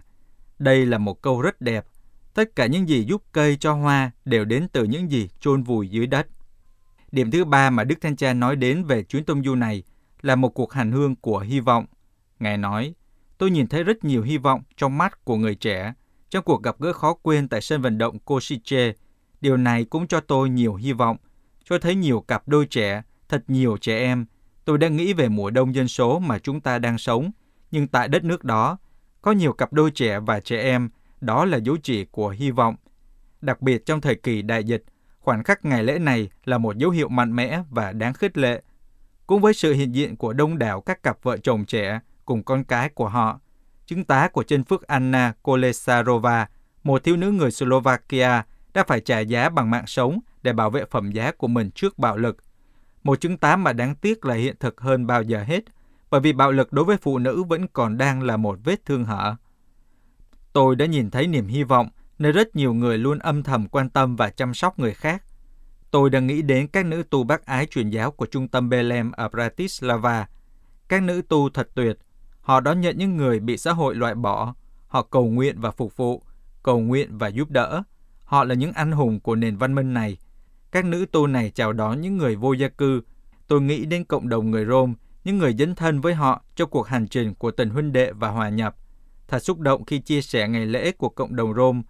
đây 0.59 0.85
là 0.85 0.97
một 0.97 1.21
câu 1.21 1.41
rất 1.41 1.61
đẹp. 1.61 1.85
Tất 2.33 2.55
cả 2.55 2.65
những 2.65 2.89
gì 2.89 3.03
giúp 3.03 3.23
cây 3.31 3.57
cho 3.59 3.73
hoa 3.73 4.11
đều 4.25 4.45
đến 4.45 4.67
từ 4.71 4.83
những 4.83 5.11
gì 5.11 5.29
chôn 5.39 5.63
vùi 5.63 5.89
dưới 5.89 6.07
đất. 6.07 6.27
Điểm 7.11 7.31
thứ 7.31 7.45
ba 7.45 7.69
mà 7.69 7.83
Đức 7.83 8.01
Thánh 8.01 8.15
Cha 8.15 8.33
nói 8.33 8.55
đến 8.55 8.83
về 8.83 9.03
chuyến 9.03 9.23
tông 9.25 9.43
du 9.43 9.55
này 9.55 9.83
là 10.21 10.35
một 10.35 10.49
cuộc 10.49 10.73
hành 10.73 10.91
hương 10.91 11.15
của 11.15 11.39
hy 11.39 11.59
vọng. 11.59 11.85
Ngài 12.39 12.57
nói, 12.57 12.93
tôi 13.37 13.51
nhìn 13.51 13.67
thấy 13.67 13.83
rất 13.83 14.03
nhiều 14.03 14.23
hy 14.23 14.37
vọng 14.37 14.61
trong 14.77 14.97
mắt 14.97 15.25
của 15.25 15.35
người 15.35 15.55
trẻ 15.55 15.93
trong 16.29 16.43
cuộc 16.43 16.63
gặp 16.63 16.75
gỡ 16.79 16.93
khó 16.93 17.13
quên 17.13 17.47
tại 17.47 17.61
sân 17.61 17.81
vận 17.81 17.97
động 17.97 18.19
Kosice. 18.19 18.93
điều 19.41 19.57
này 19.57 19.85
cũng 19.85 20.07
cho 20.07 20.19
tôi 20.19 20.49
nhiều 20.49 20.75
hy 20.75 20.93
vọng, 20.93 21.17
cho 21.63 21.79
thấy 21.79 21.95
nhiều 21.95 22.21
cặp 22.21 22.47
đôi 22.47 22.65
trẻ, 22.65 23.01
thật 23.29 23.43
nhiều 23.47 23.77
trẻ 23.77 23.97
em. 23.97 24.25
Tôi 24.69 24.77
đang 24.77 24.95
nghĩ 24.95 25.13
về 25.13 25.29
mùa 25.29 25.49
đông 25.49 25.75
dân 25.75 25.87
số 25.87 26.19
mà 26.19 26.39
chúng 26.39 26.61
ta 26.61 26.79
đang 26.79 26.97
sống, 26.97 27.31
nhưng 27.71 27.87
tại 27.87 28.07
đất 28.07 28.23
nước 28.23 28.43
đó, 28.43 28.77
có 29.21 29.31
nhiều 29.31 29.53
cặp 29.53 29.73
đôi 29.73 29.91
trẻ 29.91 30.19
và 30.19 30.39
trẻ 30.39 30.61
em, 30.61 30.89
đó 31.21 31.45
là 31.45 31.57
dấu 31.57 31.77
chỉ 31.83 32.05
của 32.05 32.29
hy 32.29 32.51
vọng. 32.51 32.75
Đặc 33.41 33.61
biệt 33.61 33.85
trong 33.85 34.01
thời 34.01 34.15
kỳ 34.15 34.41
đại 34.41 34.63
dịch, 34.63 34.83
khoảnh 35.19 35.43
khắc 35.43 35.65
ngày 35.65 35.83
lễ 35.83 35.99
này 35.99 36.29
là 36.45 36.57
một 36.57 36.77
dấu 36.77 36.89
hiệu 36.89 37.09
mạnh 37.09 37.35
mẽ 37.35 37.63
và 37.69 37.91
đáng 37.91 38.13
khích 38.13 38.37
lệ. 38.37 38.61
Cũng 39.27 39.41
với 39.41 39.53
sự 39.53 39.73
hiện 39.73 39.95
diện 39.95 40.15
của 40.15 40.33
đông 40.33 40.57
đảo 40.57 40.81
các 40.81 41.03
cặp 41.03 41.17
vợ 41.23 41.37
chồng 41.37 41.65
trẻ 41.65 41.99
cùng 42.25 42.43
con 42.43 42.63
cái 42.63 42.89
của 42.89 43.07
họ, 43.07 43.39
chứng 43.85 44.03
tá 44.03 44.27
của 44.27 44.43
chân 44.43 44.63
phước 44.63 44.87
Anna 44.87 45.33
Kolesarova, 45.43 46.47
một 46.83 47.03
thiếu 47.03 47.17
nữ 47.17 47.31
người 47.31 47.51
Slovakia 47.51 48.43
đã 48.73 48.83
phải 48.87 49.01
trả 49.01 49.19
giá 49.19 49.49
bằng 49.49 49.69
mạng 49.71 49.87
sống 49.87 50.19
để 50.41 50.53
bảo 50.53 50.69
vệ 50.69 50.85
phẩm 50.91 51.11
giá 51.11 51.31
của 51.31 51.47
mình 51.47 51.71
trước 51.71 51.99
bạo 51.99 52.17
lực. 52.17 52.37
Một 53.03 53.21
chứng 53.21 53.37
tá 53.37 53.55
mà 53.55 53.73
đáng 53.73 53.95
tiếc 53.95 54.25
là 54.25 54.35
hiện 54.35 54.55
thực 54.59 54.81
hơn 54.81 55.07
bao 55.07 55.21
giờ 55.21 55.43
hết, 55.43 55.63
bởi 56.09 56.21
vì 56.21 56.33
bạo 56.33 56.51
lực 56.51 56.73
đối 56.73 56.85
với 56.85 56.97
phụ 56.97 57.17
nữ 57.17 57.43
vẫn 57.43 57.67
còn 57.67 57.97
đang 57.97 58.23
là 58.23 58.37
một 58.37 58.59
vết 58.63 58.85
thương 58.85 59.05
hở. 59.05 59.35
Tôi 60.53 60.75
đã 60.75 60.85
nhìn 60.85 61.09
thấy 61.09 61.27
niềm 61.27 61.47
hy 61.47 61.63
vọng 61.63 61.89
nơi 62.19 62.31
rất 62.31 62.55
nhiều 62.55 62.73
người 62.73 62.97
luôn 62.97 63.19
âm 63.19 63.43
thầm 63.43 63.67
quan 63.67 63.89
tâm 63.89 64.15
và 64.15 64.29
chăm 64.29 64.53
sóc 64.53 64.79
người 64.79 64.93
khác. 64.93 65.23
Tôi 65.91 66.09
đang 66.09 66.27
nghĩ 66.27 66.41
đến 66.41 66.67
các 66.67 66.85
nữ 66.85 67.03
tu 67.09 67.23
bác 67.23 67.45
ái 67.45 67.65
truyền 67.65 67.89
giáo 67.89 68.11
của 68.11 68.25
trung 68.25 68.47
tâm 68.47 68.69
Belem 68.69 69.11
ở 69.11 69.29
Bratislava. 69.29 70.27
Các 70.87 71.03
nữ 71.03 71.21
tu 71.29 71.49
thật 71.49 71.69
tuyệt. 71.75 71.97
Họ 72.41 72.59
đón 72.59 72.81
nhận 72.81 72.97
những 72.97 73.17
người 73.17 73.39
bị 73.39 73.57
xã 73.57 73.73
hội 73.73 73.95
loại 73.95 74.15
bỏ. 74.15 74.53
Họ 74.87 75.03
cầu 75.03 75.29
nguyện 75.29 75.55
và 75.59 75.71
phục 75.71 75.97
vụ, 75.97 76.23
cầu 76.63 76.79
nguyện 76.79 77.17
và 77.17 77.27
giúp 77.27 77.49
đỡ. 77.51 77.83
Họ 78.23 78.43
là 78.43 78.55
những 78.55 78.71
anh 78.71 78.91
hùng 78.91 79.19
của 79.19 79.35
nền 79.35 79.57
văn 79.57 79.75
minh 79.75 79.93
này. 79.93 80.17
Các 80.71 80.85
nữ 80.85 81.05
tu 81.11 81.27
này 81.27 81.51
chào 81.55 81.73
đón 81.73 82.01
những 82.01 82.17
người 82.17 82.35
vô 82.35 82.53
gia 82.53 82.67
cư. 82.67 83.01
Tôi 83.47 83.61
nghĩ 83.61 83.85
đến 83.85 84.03
cộng 84.03 84.29
đồng 84.29 84.51
người 84.51 84.65
Rome, 84.65 84.93
những 85.23 85.37
người 85.37 85.55
dấn 85.59 85.75
thân 85.75 86.01
với 86.01 86.13
họ 86.13 86.43
trong 86.55 86.69
cuộc 86.69 86.87
hành 86.87 87.07
trình 87.07 87.35
của 87.35 87.51
tình 87.51 87.69
huynh 87.69 87.91
đệ 87.91 88.11
và 88.11 88.29
hòa 88.29 88.49
nhập. 88.49 88.75
Thật 89.27 89.39
xúc 89.39 89.59
động 89.59 89.85
khi 89.85 89.99
chia 89.99 90.21
sẻ 90.21 90.47
ngày 90.47 90.65
lễ 90.65 90.91
của 90.91 91.09
cộng 91.09 91.35
đồng 91.35 91.53
Rome, 91.53 91.81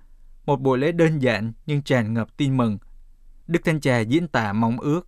một 0.45 0.61
buổi 0.61 0.77
lễ 0.77 0.91
đơn 0.91 1.19
giản 1.19 1.53
nhưng 1.65 1.81
tràn 1.81 2.13
ngập 2.13 2.37
tin 2.37 2.57
mừng. 2.57 2.77
Đức 3.47 3.59
Thánh 3.65 3.79
Cha 3.79 3.99
diễn 3.99 4.27
tả 4.27 4.53
mong 4.53 4.79
ước. 4.79 5.07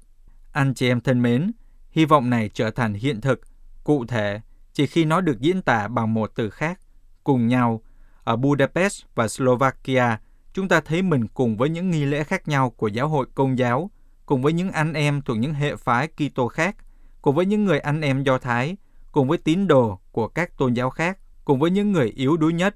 Anh 0.51 0.73
chị 0.73 0.87
em 0.87 1.01
thân 1.01 1.21
mến, 1.21 1.51
hy 1.91 2.05
vọng 2.05 2.29
này 2.29 2.49
trở 2.53 2.71
thành 2.71 2.93
hiện 2.93 3.21
thực, 3.21 3.41
cụ 3.83 4.05
thể, 4.05 4.41
chỉ 4.73 4.87
khi 4.87 5.05
nó 5.05 5.21
được 5.21 5.39
diễn 5.39 5.61
tả 5.61 5.87
bằng 5.87 6.13
một 6.13 6.31
từ 6.35 6.49
khác, 6.49 6.79
cùng 7.23 7.47
nhau. 7.47 7.81
Ở 8.23 8.35
Budapest 8.35 9.03
và 9.15 9.27
Slovakia, 9.27 10.17
chúng 10.53 10.67
ta 10.67 10.81
thấy 10.81 11.01
mình 11.01 11.27
cùng 11.27 11.57
với 11.57 11.69
những 11.69 11.91
nghi 11.91 12.05
lễ 12.05 12.23
khác 12.23 12.47
nhau 12.47 12.69
của 12.69 12.87
giáo 12.87 13.07
hội 13.07 13.25
công 13.35 13.57
giáo, 13.57 13.91
cùng 14.25 14.41
với 14.41 14.53
những 14.53 14.71
anh 14.71 14.93
em 14.93 15.21
thuộc 15.21 15.37
những 15.37 15.53
hệ 15.53 15.75
phái 15.75 16.07
Kitô 16.07 16.47
khác, 16.47 16.75
cùng 17.21 17.35
với 17.35 17.45
những 17.45 17.65
người 17.65 17.79
anh 17.79 18.01
em 18.01 18.23
Do 18.23 18.37
Thái, 18.37 18.77
cùng 19.11 19.27
với 19.27 19.37
tín 19.37 19.67
đồ 19.67 19.99
của 20.11 20.27
các 20.27 20.57
tôn 20.57 20.73
giáo 20.73 20.89
khác, 20.89 21.17
cùng 21.45 21.59
với 21.59 21.71
những 21.71 21.91
người 21.91 22.09
yếu 22.09 22.37
đuối 22.37 22.53
nhất. 22.53 22.75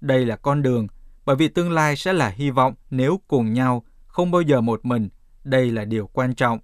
Đây 0.00 0.26
là 0.26 0.36
con 0.36 0.62
đường, 0.62 0.86
bởi 1.24 1.36
vì 1.36 1.48
tương 1.48 1.70
lai 1.70 1.96
sẽ 1.96 2.12
là 2.12 2.28
hy 2.28 2.50
vọng 2.50 2.74
nếu 2.90 3.20
cùng 3.28 3.52
nhau, 3.52 3.84
không 4.06 4.30
bao 4.30 4.42
giờ 4.42 4.60
một 4.60 4.84
mình. 4.84 5.08
Đây 5.44 5.70
là 5.70 5.84
điều 5.84 6.06
quan 6.06 6.34
trọng. 6.34 6.58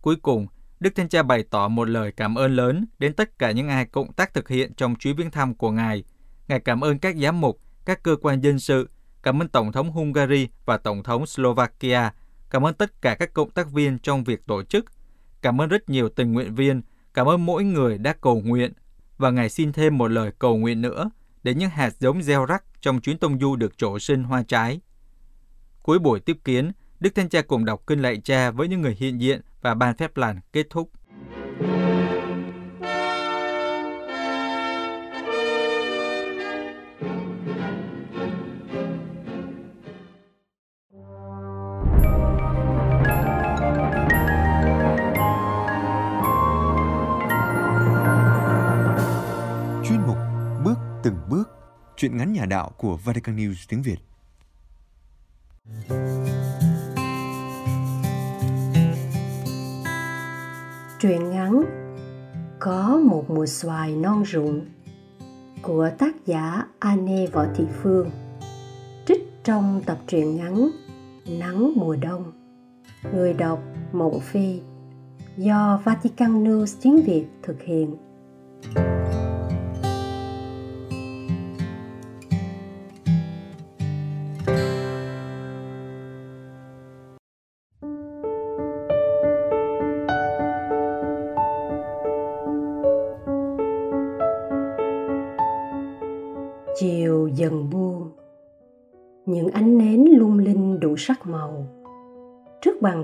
Cuối 0.00 0.16
cùng, 0.16 0.46
Đức 0.80 0.94
Thánh 0.94 1.08
Cha 1.08 1.22
bày 1.22 1.44
tỏ 1.50 1.68
một 1.68 1.88
lời 1.88 2.12
cảm 2.12 2.34
ơn 2.34 2.56
lớn 2.56 2.86
đến 2.98 3.12
tất 3.12 3.38
cả 3.38 3.50
những 3.50 3.68
ai 3.68 3.84
cộng 3.84 4.12
tác 4.12 4.34
thực 4.34 4.48
hiện 4.48 4.74
trong 4.74 4.94
chuyến 4.94 5.16
viếng 5.16 5.30
thăm 5.30 5.54
của 5.54 5.70
Ngài. 5.70 6.04
Ngài 6.48 6.60
cảm 6.60 6.80
ơn 6.80 6.98
các 6.98 7.16
giám 7.16 7.40
mục, 7.40 7.60
các 7.84 8.02
cơ 8.02 8.16
quan 8.22 8.40
dân 8.40 8.58
sự, 8.58 8.88
cảm 9.22 9.42
ơn 9.42 9.48
Tổng 9.48 9.72
thống 9.72 9.90
Hungary 9.90 10.48
và 10.64 10.76
Tổng 10.76 11.02
thống 11.02 11.26
Slovakia, 11.26 12.10
cảm 12.50 12.66
ơn 12.66 12.74
tất 12.74 13.02
cả 13.02 13.14
các 13.14 13.34
cộng 13.34 13.50
tác 13.50 13.70
viên 13.70 13.98
trong 13.98 14.24
việc 14.24 14.46
tổ 14.46 14.62
chức, 14.62 14.84
cảm 15.42 15.60
ơn 15.60 15.68
rất 15.68 15.90
nhiều 15.90 16.08
tình 16.08 16.32
nguyện 16.32 16.54
viên, 16.54 16.82
cảm 17.14 17.28
ơn 17.28 17.46
mỗi 17.46 17.64
người 17.64 17.98
đã 17.98 18.12
cầu 18.20 18.40
nguyện. 18.40 18.72
Và 19.18 19.30
Ngài 19.30 19.50
xin 19.50 19.72
thêm 19.72 19.98
một 19.98 20.08
lời 20.08 20.32
cầu 20.38 20.56
nguyện 20.56 20.80
nữa 20.80 21.10
để 21.42 21.54
những 21.54 21.70
hạt 21.70 21.90
giống 21.98 22.22
gieo 22.22 22.44
rắc 22.44 22.64
trong 22.80 23.00
chuyến 23.00 23.18
tông 23.18 23.38
du 23.38 23.56
được 23.56 23.78
trổ 23.78 23.98
sinh 23.98 24.22
hoa 24.22 24.42
trái. 24.42 24.80
Cuối 25.82 25.98
buổi 25.98 26.20
tiếp 26.20 26.36
kiến, 26.44 26.72
Đức 27.00 27.14
Thánh 27.14 27.28
Cha 27.28 27.42
cùng 27.42 27.64
đọc 27.64 27.82
kinh 27.86 28.02
lạy 28.02 28.20
cha 28.24 28.50
với 28.50 28.68
những 28.68 28.80
người 28.82 28.96
hiện 28.98 29.20
diện 29.20 29.40
và 29.60 29.74
ban 29.74 29.96
phép 29.96 30.16
lành 30.16 30.40
kết 30.52 30.66
thúc. 30.70 30.90
Nhà 52.38 52.46
đạo 52.46 52.70
của 52.76 52.96
Vatican 52.96 53.36
News 53.36 53.54
tiếng 53.68 53.82
Việt. 53.82 53.98
Truyện 61.00 61.30
ngắn 61.30 61.62
Có 62.58 63.00
một 63.04 63.30
mùa 63.30 63.46
xoài 63.46 63.96
non 63.96 64.22
rụng 64.22 64.66
của 65.62 65.90
tác 65.98 66.26
giả 66.26 66.66
Anne 66.78 67.26
Võ 67.26 67.44
Thị 67.56 67.64
Phương, 67.82 68.10
trích 69.06 69.44
trong 69.44 69.82
tập 69.86 69.98
truyện 70.06 70.36
ngắn 70.36 70.70
Nắng 71.26 71.72
mùa 71.76 71.96
đông. 71.96 72.32
Người 73.14 73.34
đọc 73.34 73.62
Mộng 73.92 74.20
Phi 74.20 74.60
do 75.36 75.80
Vatican 75.84 76.44
News 76.44 76.78
tiếng 76.82 77.02
Việt 77.02 77.24
thực 77.42 77.62
hiện. 77.62 77.96
chiều 78.74 78.97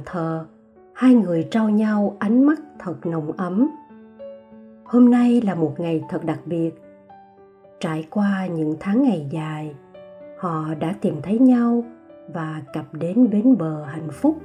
thờ, 0.07 0.47
hai 0.93 1.15
người 1.15 1.49
trao 1.51 1.71
nhau 1.71 2.17
ánh 2.19 2.45
mắt 2.47 2.61
thật 2.79 3.07
nồng 3.07 3.33
ấm. 3.33 3.71
Hôm 4.85 5.11
nay 5.11 5.41
là 5.41 5.55
một 5.55 5.81
ngày 5.81 6.03
thật 6.09 6.25
đặc 6.25 6.41
biệt. 6.47 6.71
Trải 7.81 8.07
qua 8.11 8.47
những 8.47 8.77
tháng 8.81 9.03
ngày 9.03 9.27
dài, 9.31 9.75
họ 10.39 10.75
đã 10.81 10.95
tìm 11.01 11.15
thấy 11.23 11.39
nhau 11.39 11.85
và 12.33 12.63
cập 12.73 12.95
đến 12.95 13.31
bến 13.31 13.59
bờ 13.59 13.85
hạnh 13.85 14.09
phúc. 14.13 14.37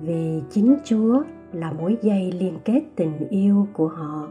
Vì 0.00 0.42
chính 0.50 0.76
chúa 0.84 1.22
là 1.52 1.72
mối 1.72 1.96
dây 2.02 2.32
liên 2.32 2.58
kết 2.64 2.82
tình 2.96 3.28
yêu 3.30 3.66
của 3.72 3.88
họ. 3.88 4.28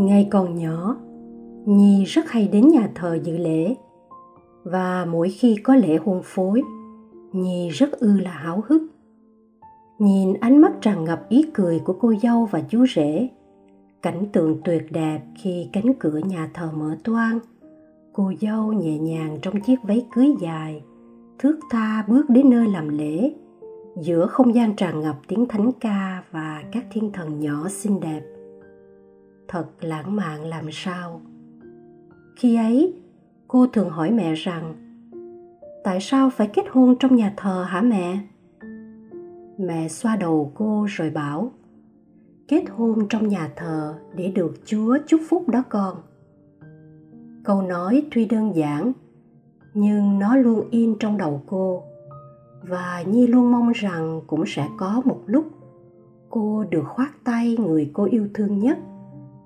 Ngày 0.00 0.28
còn 0.30 0.54
nhỏ, 0.54 0.96
Nhi 1.66 2.04
rất 2.04 2.30
hay 2.30 2.48
đến 2.48 2.68
nhà 2.68 2.90
thờ 2.94 3.18
dự 3.24 3.36
lễ. 3.36 3.74
Và 4.64 5.06
mỗi 5.10 5.30
khi 5.30 5.56
có 5.56 5.74
lễ 5.74 5.96
hôn 6.04 6.20
phối, 6.24 6.62
Nhi 7.32 7.68
rất 7.68 7.92
ư 7.92 8.20
là 8.20 8.30
háo 8.30 8.62
hức. 8.66 8.82
Nhìn 9.98 10.34
ánh 10.40 10.58
mắt 10.58 10.72
tràn 10.80 11.04
ngập 11.04 11.28
ý 11.28 11.44
cười 11.54 11.78
của 11.78 11.92
cô 11.92 12.14
dâu 12.22 12.48
và 12.50 12.60
chú 12.60 12.86
rể, 12.94 13.28
cảnh 14.02 14.26
tượng 14.32 14.60
tuyệt 14.64 14.92
đẹp 14.92 15.20
khi 15.42 15.68
cánh 15.72 15.94
cửa 15.98 16.18
nhà 16.18 16.50
thờ 16.54 16.70
mở 16.74 16.96
toang, 17.04 17.38
cô 18.12 18.32
dâu 18.40 18.72
nhẹ 18.72 18.98
nhàng 18.98 19.38
trong 19.42 19.60
chiếc 19.60 19.76
váy 19.82 20.06
cưới 20.14 20.34
dài, 20.40 20.82
thước 21.38 21.58
tha 21.70 22.04
bước 22.08 22.30
đến 22.30 22.50
nơi 22.50 22.68
làm 22.68 22.88
lễ, 22.88 23.32
giữa 24.02 24.26
không 24.26 24.54
gian 24.54 24.76
tràn 24.76 25.00
ngập 25.00 25.16
tiếng 25.28 25.46
thánh 25.46 25.70
ca 25.80 26.22
và 26.30 26.62
các 26.72 26.84
thiên 26.92 27.12
thần 27.12 27.40
nhỏ 27.40 27.68
xinh 27.68 28.00
đẹp 28.00 28.39
thật 29.50 29.66
lãng 29.80 30.16
mạn 30.16 30.44
làm 30.44 30.66
sao? 30.72 31.20
Khi 32.36 32.56
ấy, 32.56 32.94
cô 33.48 33.66
thường 33.66 33.90
hỏi 33.90 34.10
mẹ 34.10 34.34
rằng, 34.34 34.74
tại 35.84 36.00
sao 36.00 36.30
phải 36.30 36.46
kết 36.46 36.64
hôn 36.70 36.96
trong 36.98 37.16
nhà 37.16 37.34
thờ 37.36 37.64
hả 37.68 37.80
mẹ? 37.80 38.18
Mẹ 39.58 39.88
xoa 39.88 40.16
đầu 40.16 40.52
cô 40.54 40.86
rồi 40.88 41.10
bảo, 41.10 41.52
kết 42.48 42.64
hôn 42.70 43.08
trong 43.08 43.28
nhà 43.28 43.50
thờ 43.56 43.94
để 44.14 44.30
được 44.30 44.54
chúa 44.64 44.98
chúc 45.06 45.20
phúc 45.28 45.48
đó 45.48 45.62
con. 45.68 45.96
Câu 47.44 47.62
nói 47.62 48.02
tuy 48.14 48.24
đơn 48.24 48.56
giản, 48.56 48.92
nhưng 49.74 50.18
nó 50.18 50.36
luôn 50.36 50.68
in 50.70 50.94
trong 51.00 51.18
đầu 51.18 51.42
cô, 51.46 51.82
và 52.62 53.04
nhi 53.06 53.26
luôn 53.26 53.52
mong 53.52 53.72
rằng 53.72 54.20
cũng 54.26 54.44
sẽ 54.46 54.68
có 54.78 55.02
một 55.04 55.22
lúc 55.26 55.46
cô 56.30 56.64
được 56.70 56.84
khoác 56.86 57.12
tay 57.24 57.56
người 57.60 57.90
cô 57.92 58.04
yêu 58.04 58.28
thương 58.34 58.58
nhất 58.58 58.78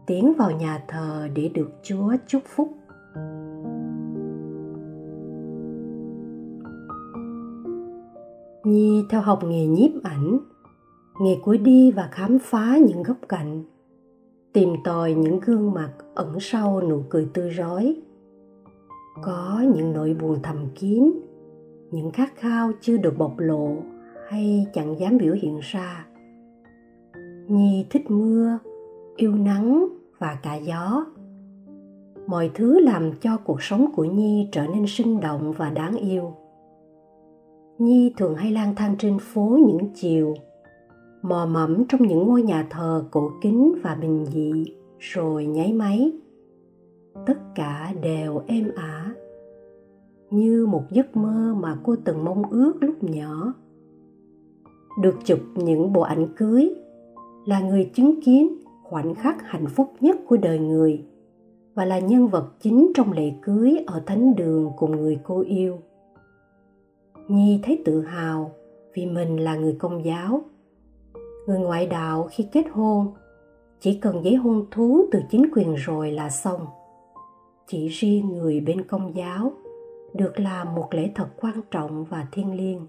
tiến 0.06 0.34
vào 0.38 0.50
nhà 0.50 0.84
thờ 0.88 1.28
để 1.34 1.50
được 1.54 1.70
Chúa 1.82 2.12
chúc 2.26 2.42
phúc. 2.46 2.68
Nhi 8.64 9.04
theo 9.10 9.20
học 9.20 9.44
nghề 9.44 9.66
nhiếp 9.66 9.90
ảnh, 10.02 10.38
nghề 11.20 11.36
cuối 11.42 11.58
đi 11.58 11.92
và 11.92 12.08
khám 12.12 12.38
phá 12.42 12.76
những 12.86 13.02
góc 13.02 13.16
cạnh, 13.28 13.64
tìm 14.52 14.70
tòi 14.84 15.14
những 15.14 15.40
gương 15.40 15.72
mặt 15.72 15.90
ẩn 16.14 16.40
sau 16.40 16.80
nụ 16.80 17.02
cười 17.08 17.28
tươi 17.34 17.50
rói. 17.50 17.96
Có 19.22 19.62
những 19.74 19.92
nỗi 19.92 20.16
buồn 20.20 20.38
thầm 20.42 20.56
kín, 20.74 21.12
những 21.90 22.10
khát 22.10 22.32
khao 22.36 22.72
chưa 22.80 22.96
được 22.96 23.18
bộc 23.18 23.34
lộ 23.38 23.76
hay 24.28 24.66
chẳng 24.74 24.98
dám 24.98 25.18
biểu 25.18 25.34
hiện 25.34 25.58
ra 25.62 26.06
Nhi 27.48 27.86
thích 27.90 28.10
mưa, 28.10 28.58
yêu 29.16 29.34
nắng 29.34 29.88
và 30.18 30.38
cả 30.42 30.54
gió. 30.54 31.06
Mọi 32.26 32.50
thứ 32.54 32.80
làm 32.80 33.12
cho 33.20 33.36
cuộc 33.36 33.62
sống 33.62 33.92
của 33.96 34.04
Nhi 34.04 34.48
trở 34.52 34.66
nên 34.66 34.84
sinh 34.86 35.20
động 35.20 35.52
và 35.52 35.70
đáng 35.70 35.96
yêu. 35.96 36.32
Nhi 37.78 38.12
thường 38.16 38.34
hay 38.34 38.52
lang 38.52 38.74
thang 38.74 38.94
trên 38.98 39.18
phố 39.18 39.58
những 39.66 39.88
chiều, 39.94 40.34
mò 41.22 41.46
mẫm 41.46 41.84
trong 41.88 42.02
những 42.08 42.26
ngôi 42.26 42.42
nhà 42.42 42.66
thờ 42.70 43.04
cổ 43.10 43.30
kính 43.42 43.74
và 43.82 43.94
bình 43.94 44.26
dị 44.26 44.64
rồi 44.98 45.46
nháy 45.46 45.72
máy. 45.72 46.12
Tất 47.26 47.38
cả 47.54 47.92
đều 48.02 48.42
êm 48.46 48.70
ả, 48.76 49.14
như 50.30 50.66
một 50.66 50.82
giấc 50.90 51.16
mơ 51.16 51.54
mà 51.60 51.76
cô 51.82 51.96
từng 52.04 52.24
mong 52.24 52.42
ước 52.50 52.72
lúc 52.80 53.04
nhỏ. 53.04 53.54
Được 55.02 55.14
chụp 55.24 55.38
những 55.54 55.92
bộ 55.92 56.00
ảnh 56.00 56.26
cưới 56.36 56.74
là 57.46 57.60
người 57.60 57.90
chứng 57.94 58.20
kiến 58.22 58.56
khoảnh 58.94 59.14
khắc 59.14 59.36
hạnh 59.42 59.66
phúc 59.66 59.92
nhất 60.00 60.16
của 60.28 60.36
đời 60.36 60.58
người 60.58 61.04
và 61.74 61.84
là 61.84 61.98
nhân 61.98 62.28
vật 62.28 62.52
chính 62.60 62.92
trong 62.94 63.12
lễ 63.12 63.32
cưới 63.42 63.84
ở 63.86 64.02
thánh 64.06 64.36
đường 64.36 64.70
cùng 64.76 64.90
người 64.90 65.18
cô 65.24 65.40
yêu. 65.40 65.78
Nhi 67.28 67.60
thấy 67.62 67.82
tự 67.84 68.00
hào 68.00 68.52
vì 68.94 69.06
mình 69.06 69.36
là 69.36 69.56
người 69.56 69.76
công 69.78 70.04
giáo. 70.04 70.42
Người 71.46 71.58
ngoại 71.58 71.86
đạo 71.86 72.28
khi 72.30 72.48
kết 72.52 72.64
hôn, 72.72 73.12
chỉ 73.80 73.98
cần 74.02 74.24
giấy 74.24 74.34
hôn 74.34 74.66
thú 74.70 75.06
từ 75.12 75.20
chính 75.30 75.46
quyền 75.52 75.74
rồi 75.74 76.12
là 76.12 76.30
xong. 76.30 76.66
Chỉ 77.66 77.88
riêng 77.88 78.28
người 78.34 78.60
bên 78.60 78.84
công 78.84 79.16
giáo 79.16 79.52
được 80.12 80.40
làm 80.40 80.74
một 80.74 80.88
lễ 80.90 81.10
thật 81.14 81.28
quan 81.36 81.60
trọng 81.70 82.04
và 82.04 82.26
thiêng 82.32 82.54
liêng. 82.56 82.86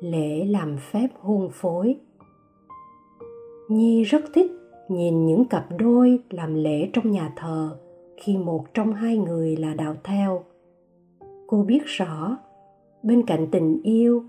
Lễ 0.00 0.44
làm 0.44 0.76
phép 0.76 1.08
hôn 1.20 1.48
phối. 1.52 1.96
Nhi 3.68 4.04
rất 4.04 4.24
thích 4.34 4.59
nhìn 4.90 5.26
những 5.26 5.44
cặp 5.44 5.66
đôi 5.78 6.18
làm 6.30 6.54
lễ 6.54 6.90
trong 6.92 7.10
nhà 7.10 7.32
thờ 7.36 7.76
khi 8.16 8.36
một 8.36 8.64
trong 8.74 8.92
hai 8.92 9.18
người 9.18 9.56
là 9.56 9.74
đạo 9.74 9.94
theo. 10.04 10.42
Cô 11.46 11.62
biết 11.62 11.82
rõ, 11.84 12.36
bên 13.02 13.26
cạnh 13.26 13.46
tình 13.50 13.80
yêu, 13.82 14.24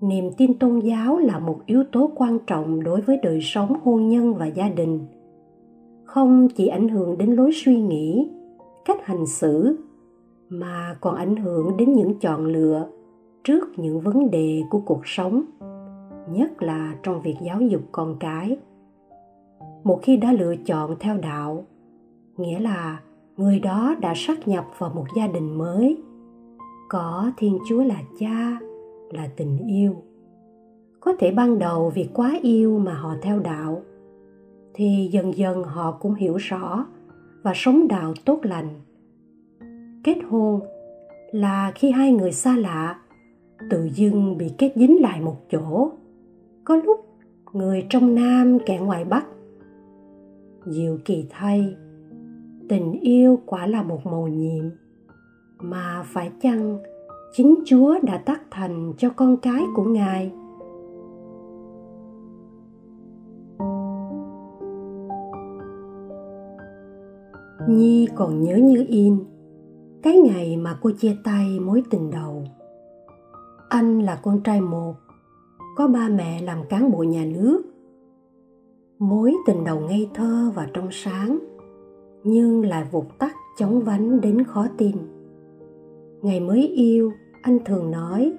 niềm 0.00 0.30
tin 0.36 0.58
tôn 0.58 0.80
giáo 0.80 1.18
là 1.18 1.38
một 1.38 1.60
yếu 1.66 1.84
tố 1.92 2.10
quan 2.16 2.38
trọng 2.46 2.82
đối 2.82 3.00
với 3.00 3.16
đời 3.22 3.40
sống 3.42 3.76
hôn 3.82 4.08
nhân 4.08 4.34
và 4.34 4.46
gia 4.46 4.68
đình. 4.68 5.00
Không 6.04 6.48
chỉ 6.56 6.66
ảnh 6.66 6.88
hưởng 6.88 7.18
đến 7.18 7.30
lối 7.30 7.50
suy 7.54 7.80
nghĩ, 7.80 8.30
cách 8.84 9.04
hành 9.04 9.26
xử, 9.26 9.76
mà 10.48 10.96
còn 11.00 11.14
ảnh 11.14 11.36
hưởng 11.36 11.76
đến 11.76 11.92
những 11.92 12.18
chọn 12.20 12.46
lựa 12.46 12.86
trước 13.44 13.78
những 13.78 14.00
vấn 14.00 14.30
đề 14.30 14.62
của 14.70 14.80
cuộc 14.80 15.00
sống, 15.04 15.42
nhất 16.30 16.62
là 16.62 16.94
trong 17.02 17.22
việc 17.22 17.36
giáo 17.42 17.60
dục 17.60 17.82
con 17.92 18.16
cái 18.20 18.58
một 19.84 20.00
khi 20.02 20.16
đã 20.16 20.32
lựa 20.32 20.56
chọn 20.56 20.96
theo 21.00 21.16
đạo. 21.16 21.64
Nghĩa 22.36 22.58
là 22.58 23.00
người 23.36 23.60
đó 23.60 23.94
đã 24.00 24.12
sát 24.16 24.48
nhập 24.48 24.64
vào 24.78 24.90
một 24.94 25.04
gia 25.16 25.26
đình 25.26 25.58
mới. 25.58 26.02
Có 26.88 27.32
thiên 27.36 27.58
chúa 27.68 27.82
là 27.82 28.02
cha, 28.18 28.58
là 29.10 29.28
tình 29.36 29.58
yêu. 29.66 29.94
Có 31.00 31.12
thể 31.18 31.30
ban 31.30 31.58
đầu 31.58 31.92
vì 31.94 32.08
quá 32.14 32.38
yêu 32.42 32.78
mà 32.78 32.94
họ 32.94 33.14
theo 33.22 33.38
đạo, 33.38 33.82
thì 34.74 35.08
dần 35.12 35.36
dần 35.36 35.64
họ 35.64 35.92
cũng 35.92 36.14
hiểu 36.14 36.36
rõ 36.36 36.86
và 37.42 37.52
sống 37.54 37.88
đạo 37.88 38.14
tốt 38.24 38.40
lành. 38.42 38.68
Kết 40.04 40.16
hôn 40.28 40.60
là 41.32 41.72
khi 41.74 41.90
hai 41.90 42.12
người 42.12 42.32
xa 42.32 42.56
lạ, 42.56 42.98
tự 43.70 43.88
dưng 43.94 44.38
bị 44.38 44.50
kết 44.58 44.72
dính 44.76 45.00
lại 45.00 45.20
một 45.20 45.36
chỗ. 45.50 45.90
Có 46.64 46.76
lúc 46.76 47.06
người 47.52 47.86
trong 47.88 48.14
nam 48.14 48.58
kẻ 48.66 48.78
ngoài 48.78 49.04
bắc 49.04 49.26
diệu 50.66 50.98
kỳ 51.04 51.26
thay. 51.30 51.76
Tình 52.68 52.92
yêu 52.92 53.38
quả 53.46 53.66
là 53.66 53.82
một 53.82 54.06
màu 54.06 54.28
nhiệm, 54.28 54.64
mà 55.58 56.02
phải 56.06 56.30
chăng 56.40 56.78
chính 57.32 57.54
chúa 57.66 57.98
đã 58.02 58.18
tác 58.18 58.40
thành 58.50 58.92
cho 58.98 59.10
con 59.10 59.36
cái 59.36 59.62
của 59.74 59.84
ngài? 59.84 60.32
Nhi 67.68 68.08
còn 68.14 68.42
nhớ 68.42 68.56
như 68.56 68.84
in, 68.88 69.18
cái 70.02 70.16
ngày 70.16 70.56
mà 70.56 70.78
cô 70.82 70.90
chia 70.90 71.16
tay 71.24 71.60
mối 71.60 71.82
tình 71.90 72.10
đầu. 72.10 72.44
Anh 73.68 74.02
là 74.02 74.20
con 74.22 74.40
trai 74.40 74.60
một, 74.60 74.94
có 75.76 75.86
ba 75.86 76.08
mẹ 76.08 76.42
làm 76.42 76.58
cán 76.68 76.90
bộ 76.90 77.02
nhà 77.02 77.24
nước 77.24 77.62
mối 79.00 79.34
tình 79.46 79.64
đầu 79.64 79.80
ngây 79.80 80.10
thơ 80.14 80.52
và 80.54 80.68
trong 80.74 80.88
sáng, 80.90 81.38
nhưng 82.24 82.64
lại 82.64 82.84
vụt 82.90 83.04
tắt 83.18 83.32
chóng 83.58 83.80
vánh 83.80 84.20
đến 84.20 84.44
khó 84.44 84.66
tin. 84.78 84.96
Ngày 86.22 86.40
mới 86.40 86.68
yêu, 86.68 87.12
anh 87.42 87.58
thường 87.64 87.90
nói, 87.90 88.32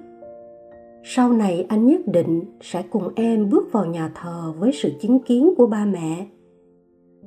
sau 1.04 1.32
này 1.32 1.66
anh 1.68 1.86
nhất 1.86 2.00
định 2.06 2.44
sẽ 2.60 2.82
cùng 2.82 3.08
em 3.14 3.48
bước 3.50 3.72
vào 3.72 3.86
nhà 3.86 4.12
thờ 4.14 4.52
với 4.58 4.72
sự 4.72 4.92
chứng 5.00 5.20
kiến 5.20 5.54
của 5.56 5.66
ba 5.66 5.84
mẹ. 5.84 6.26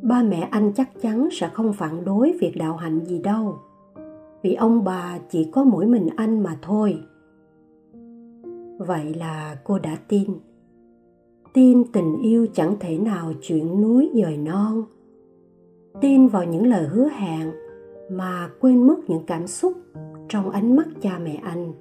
Ba 0.01 0.23
mẹ 0.23 0.47
anh 0.51 0.71
chắc 0.75 1.01
chắn 1.01 1.29
sẽ 1.31 1.49
không 1.53 1.73
phản 1.73 2.05
đối 2.05 2.37
việc 2.39 2.53
đạo 2.57 2.75
hạnh 2.75 3.05
gì 3.05 3.19
đâu, 3.19 3.55
vì 4.41 4.53
ông 4.53 4.83
bà 4.83 5.19
chỉ 5.29 5.49
có 5.51 5.63
mỗi 5.63 5.85
mình 5.85 6.07
anh 6.15 6.43
mà 6.43 6.57
thôi. 6.61 6.97
Vậy 8.77 9.13
là 9.13 9.57
cô 9.63 9.79
đã 9.79 9.97
tin 10.07 10.31
tin 11.55 11.83
tình 11.91 12.21
yêu 12.21 12.47
chẳng 12.53 12.75
thể 12.79 12.97
nào 12.97 13.33
chuyển 13.41 13.81
núi 13.81 14.11
dời 14.13 14.37
non. 14.37 14.83
Tin 16.01 16.27
vào 16.27 16.43
những 16.43 16.67
lời 16.67 16.87
hứa 16.87 17.09
hẹn 17.09 17.51
mà 18.11 18.49
quên 18.59 18.87
mất 18.87 18.95
những 19.07 19.25
cảm 19.27 19.47
xúc 19.47 19.73
trong 20.29 20.49
ánh 20.49 20.75
mắt 20.75 20.87
cha 21.01 21.19
mẹ 21.23 21.35
anh 21.43 21.73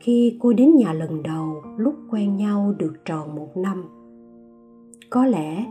khi 0.00 0.38
cô 0.40 0.52
đến 0.52 0.76
nhà 0.76 0.92
lần 0.92 1.22
đầu 1.22 1.62
lúc 1.76 1.94
quen 2.10 2.36
nhau 2.36 2.74
được 2.78 2.94
tròn 3.04 3.34
một 3.34 3.56
năm. 3.56 3.84
Có 5.10 5.26
lẽ 5.26 5.64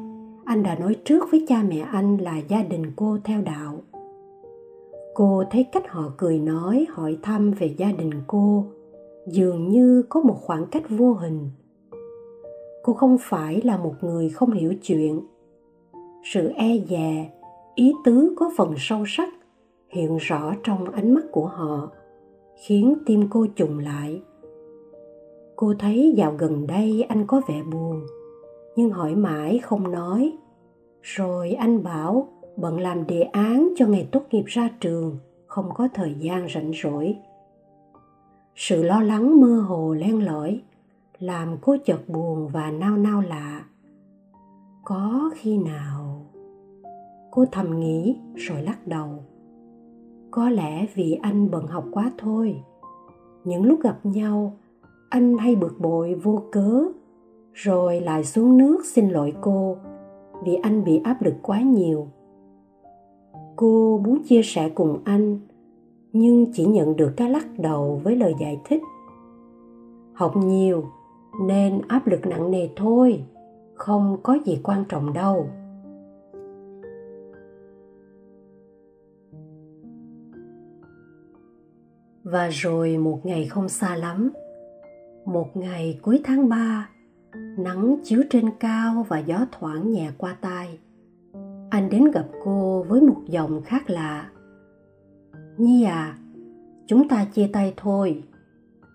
anh 0.46 0.64
đã 0.64 0.76
nói 0.80 0.96
trước 1.06 1.24
với 1.32 1.46
cha 1.48 1.64
mẹ 1.70 1.80
anh 1.80 2.18
là 2.18 2.38
gia 2.38 2.64
đình 2.64 2.92
cô 2.96 3.18
theo 3.24 3.42
đạo. 3.42 3.82
Cô 5.14 5.44
thấy 5.52 5.64
cách 5.64 5.90
họ 5.90 6.14
cười 6.18 6.40
nói, 6.40 6.86
hỏi 6.90 7.18
thăm 7.22 7.52
về 7.52 7.76
gia 7.78 7.92
đình 7.92 8.12
cô, 8.28 8.66
dường 9.28 9.70
như 9.70 10.04
có 10.10 10.22
một 10.22 10.38
khoảng 10.42 10.66
cách 10.66 10.84
vô 10.90 11.14
hình 11.14 11.50
cô 12.84 12.94
không 12.94 13.18
phải 13.20 13.62
là 13.62 13.78
một 13.78 13.94
người 14.02 14.30
không 14.30 14.52
hiểu 14.52 14.74
chuyện. 14.84 15.22
Sự 16.24 16.52
e 16.56 16.78
dè, 16.90 17.30
ý 17.76 17.94
tứ 18.06 18.36
có 18.38 18.52
phần 18.58 18.74
sâu 18.78 19.04
sắc 19.08 19.30
hiện 19.90 20.18
rõ 20.18 20.54
trong 20.64 20.90
ánh 20.90 21.14
mắt 21.14 21.24
của 21.32 21.46
họ, 21.46 21.92
khiến 22.56 22.96
tim 23.06 23.28
cô 23.30 23.46
trùng 23.56 23.80
lại. 23.80 24.22
Cô 25.56 25.74
thấy 25.80 26.14
dạo 26.18 26.36
gần 26.38 26.68
đây 26.68 27.06
anh 27.10 27.28
có 27.28 27.42
vẻ 27.48 27.64
buồn, 27.72 28.06
nhưng 28.76 28.90
hỏi 28.90 29.16
mãi 29.16 29.60
không 29.60 29.92
nói. 29.92 30.38
Rồi 31.02 31.52
anh 31.52 31.84
bảo 31.84 32.28
bận 32.56 32.80
làm 32.80 33.08
đề 33.08 33.22
án 33.22 33.74
cho 33.76 33.88
ngày 33.88 34.08
tốt 34.12 34.22
nghiệp 34.32 34.44
ra 34.46 34.70
trường, 34.80 35.18
không 35.48 35.70
có 35.74 35.88
thời 35.94 36.16
gian 36.20 36.48
rảnh 36.56 36.72
rỗi. 36.84 37.16
Sự 38.56 38.84
lo 38.84 39.02
lắng 39.02 39.42
mơ 39.42 39.66
hồ 39.68 39.94
len 39.94 40.26
lỏi 40.26 40.62
làm 41.24 41.58
cô 41.62 41.78
chợt 41.86 42.10
buồn 42.10 42.48
và 42.48 42.72
nao 42.72 42.98
nao 42.98 43.22
lạ 43.22 43.66
có 44.84 45.30
khi 45.36 45.58
nào 45.58 46.26
cô 47.32 47.46
thầm 47.52 47.80
nghĩ 47.80 48.18
rồi 48.36 48.62
lắc 48.62 48.88
đầu, 48.88 49.10
có 50.32 50.50
lẽ 50.50 50.86
vì 50.96 51.14
anh 51.22 51.52
bận 51.52 51.68
học 51.68 51.86
quá 51.92 52.12
thôi, 52.18 52.64
những 53.44 53.64
lúc 53.64 53.80
gặp 53.82 54.00
nhau 54.04 54.54
anh 55.10 55.38
hay 55.38 55.56
bực 55.56 55.80
bội 55.80 56.14
vô 56.14 56.42
cớ, 56.52 56.84
rồi 57.54 58.02
lại 58.02 58.24
xuống 58.24 58.58
nước 58.58 58.86
xin 58.86 59.10
lỗi 59.10 59.34
cô 59.42 59.78
vì 60.44 60.56
anh 60.56 60.84
bị 60.84 61.02
áp 61.04 61.22
lực 61.22 61.36
quá 61.42 61.62
nhiều 61.62 62.08
cô 63.56 64.02
muốn 64.06 64.24
chia 64.24 64.42
sẻ 64.44 64.70
cùng 64.70 65.00
anh, 65.04 65.40
nhưng 66.14 66.46
chỉ 66.54 66.66
nhận 66.66 66.96
được 66.96 67.14
cái 67.18 67.30
lắc 67.30 67.60
đầu 67.60 68.02
với 68.04 68.16
lời 68.16 68.34
giải 68.40 68.62
thích, 68.66 68.82
học 70.14 70.36
nhiều 70.36 70.84
nên 71.42 71.82
áp 71.88 72.08
lực 72.08 72.26
nặng 72.26 72.52
nề 72.52 72.70
thôi, 72.76 73.24
không 73.76 74.18
có 74.24 74.38
gì 74.46 74.60
quan 74.64 74.84
trọng 74.90 75.14
đâu. 75.14 75.50
Và 82.24 82.48
rồi 82.48 82.98
một 82.98 83.26
ngày 83.26 83.46
không 83.46 83.70
xa 83.70 83.96
lắm, 83.96 84.32
một 85.26 85.58
ngày 85.58 86.00
cuối 86.02 86.22
tháng 86.24 86.50
ba, 86.50 86.90
nắng 87.58 87.96
chiếu 88.04 88.24
trên 88.30 88.50
cao 88.60 89.06
và 89.08 89.20
gió 89.20 89.46
thoảng 89.52 89.92
nhẹ 89.92 90.12
qua 90.18 90.38
tai. 90.42 90.80
Anh 91.70 91.90
đến 91.90 92.12
gặp 92.12 92.26
cô 92.44 92.86
với 92.90 93.02
một 93.02 93.22
giọng 93.28 93.62
khác 93.62 93.90
lạ. 93.90 94.30
Nhi 95.58 95.84
à 95.84 96.18
chúng 96.88 97.08
ta 97.08 97.26
chia 97.26 97.48
tay 97.54 97.74
thôi, 97.78 98.24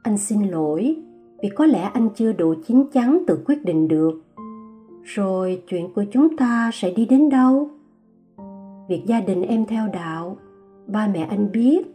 anh 0.03 0.19
xin 0.19 0.43
lỗi 0.43 1.03
vì 1.43 1.49
có 1.49 1.67
lẽ 1.67 1.81
anh 1.81 2.09
chưa 2.15 2.33
đủ 2.33 2.55
chín 2.67 2.85
chắn 2.93 3.23
tự 3.27 3.43
quyết 3.47 3.65
định 3.65 3.89
được. 3.89 4.23
Rồi 5.03 5.63
chuyện 5.69 5.93
của 5.95 6.05
chúng 6.13 6.37
ta 6.37 6.71
sẽ 6.73 6.91
đi 6.91 7.07
đến 7.07 7.29
đâu? 7.29 7.71
Việc 8.89 9.03
gia 9.07 9.21
đình 9.21 9.43
em 9.43 9.67
theo 9.67 9.89
đạo, 9.89 10.37
ba 10.87 11.09
mẹ 11.15 11.21
anh 11.21 11.53
biết 11.53 11.87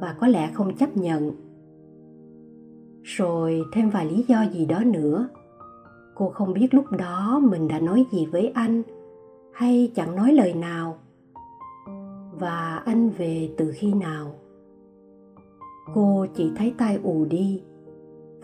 và 0.00 0.16
có 0.20 0.26
lẽ 0.26 0.50
không 0.54 0.76
chấp 0.76 0.96
nhận. 0.96 1.32
Rồi 3.02 3.64
thêm 3.72 3.90
vài 3.90 4.06
lý 4.06 4.24
do 4.28 4.44
gì 4.52 4.66
đó 4.66 4.84
nữa. 4.84 5.28
Cô 6.14 6.28
không 6.28 6.52
biết 6.52 6.74
lúc 6.74 6.84
đó 6.98 7.40
mình 7.42 7.68
đã 7.68 7.80
nói 7.80 8.06
gì 8.12 8.26
với 8.26 8.48
anh 8.54 8.82
hay 9.52 9.92
chẳng 9.94 10.16
nói 10.16 10.32
lời 10.32 10.54
nào. 10.54 10.96
Và 12.38 12.82
anh 12.84 13.10
về 13.10 13.50
từ 13.56 13.72
khi 13.74 13.92
nào? 13.92 14.34
Cô 15.94 16.26
chỉ 16.34 16.50
thấy 16.56 16.74
tai 16.78 16.98
ù 17.02 17.24
đi 17.24 17.62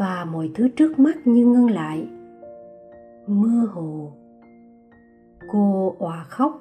và 0.03 0.25
mọi 0.25 0.51
thứ 0.55 0.69
trước 0.69 0.99
mắt 0.99 1.27
như 1.27 1.47
ngưng 1.47 1.71
lại. 1.71 2.09
Mơ 3.27 3.67
hồ. 3.73 4.13
Cô 5.53 5.95
òa 5.99 6.25
khóc. 6.29 6.61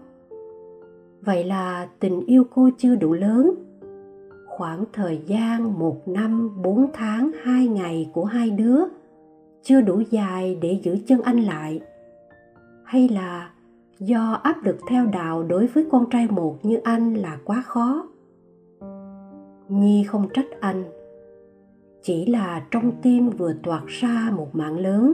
Vậy 1.22 1.44
là 1.44 1.88
tình 2.00 2.22
yêu 2.26 2.44
cô 2.56 2.70
chưa 2.78 2.96
đủ 2.96 3.14
lớn. 3.14 3.54
Khoảng 4.48 4.84
thời 4.94 5.22
gian 5.26 5.80
một 5.80 6.08
năm, 6.08 6.62
bốn 6.64 6.88
tháng, 6.94 7.32
hai 7.44 7.68
ngày 7.68 8.10
của 8.14 8.26
hai 8.26 8.50
đứa 8.50 8.80
chưa 9.64 9.82
đủ 9.82 10.02
dài 10.10 10.58
để 10.62 10.80
giữ 10.84 10.98
chân 11.08 11.22
anh 11.22 11.40
lại. 11.40 11.82
Hay 12.84 13.10
là 13.10 13.50
do 14.00 14.40
áp 14.44 14.64
lực 14.64 14.78
theo 14.90 15.06
đạo 15.06 15.44
đối 15.44 15.68
với 15.68 15.86
con 15.92 16.10
trai 16.10 16.28
một 16.28 16.66
như 16.66 16.78
anh 16.84 17.14
là 17.14 17.38
quá 17.46 17.64
khó. 17.66 18.08
Nhi 19.70 20.04
không 20.04 20.28
trách 20.34 20.48
anh 20.60 21.01
chỉ 22.02 22.26
là 22.26 22.68
trong 22.72 22.92
tim 23.02 23.30
vừa 23.30 23.54
toạt 23.64 23.84
ra 23.88 24.32
một 24.36 24.56
mạng 24.56 24.78
lớn. 24.78 25.14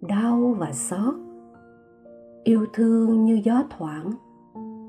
Đau 0.00 0.54
và 0.58 0.72
xót. 0.72 1.14
Yêu 2.44 2.66
thương 2.72 3.24
như 3.24 3.40
gió 3.44 3.62
thoảng, 3.70 4.12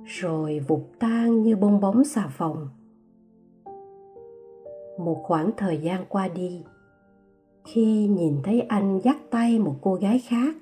rồi 0.06 0.60
vụt 0.67 0.82
tan 1.00 1.41
như 1.41 1.56
bong 1.56 1.80
bóng 1.80 2.04
xà 2.04 2.28
phòng. 2.28 2.69
Một 5.00 5.21
khoảng 5.24 5.52
thời 5.58 5.78
gian 5.78 6.06
qua 6.10 6.28
đi, 6.28 6.63
khi 7.65 8.08
nhìn 8.08 8.38
thấy 8.43 8.62
anh 8.62 9.00
dắt 9.04 9.17
tay 9.30 9.60
một 9.60 9.76
cô 9.82 9.95
gái 9.95 10.19
khác, 10.19 10.56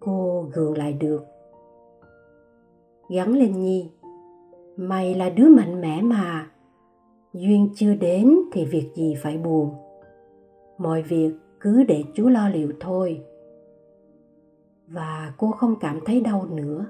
cô 0.00 0.48
gượng 0.52 0.78
lại 0.78 0.92
được. 0.92 1.24
Gắn 3.08 3.32
lên 3.32 3.60
nhi, 3.60 3.90
mày 4.76 5.14
là 5.14 5.30
đứa 5.30 5.48
mạnh 5.48 5.80
mẽ 5.80 6.02
mà 6.02 6.50
duyên 7.32 7.70
chưa 7.74 7.94
đến 7.94 8.38
thì 8.52 8.64
việc 8.64 8.90
gì 8.94 9.14
phải 9.22 9.38
buồn. 9.38 9.70
Mọi 10.78 11.02
việc 11.02 11.32
cứ 11.60 11.84
để 11.84 12.04
chúa 12.14 12.28
lo 12.28 12.48
liệu 12.48 12.72
thôi. 12.80 13.24
Và 14.88 15.32
cô 15.38 15.50
không 15.50 15.74
cảm 15.80 16.00
thấy 16.06 16.20
đau 16.20 16.46
nữa. 16.50 16.86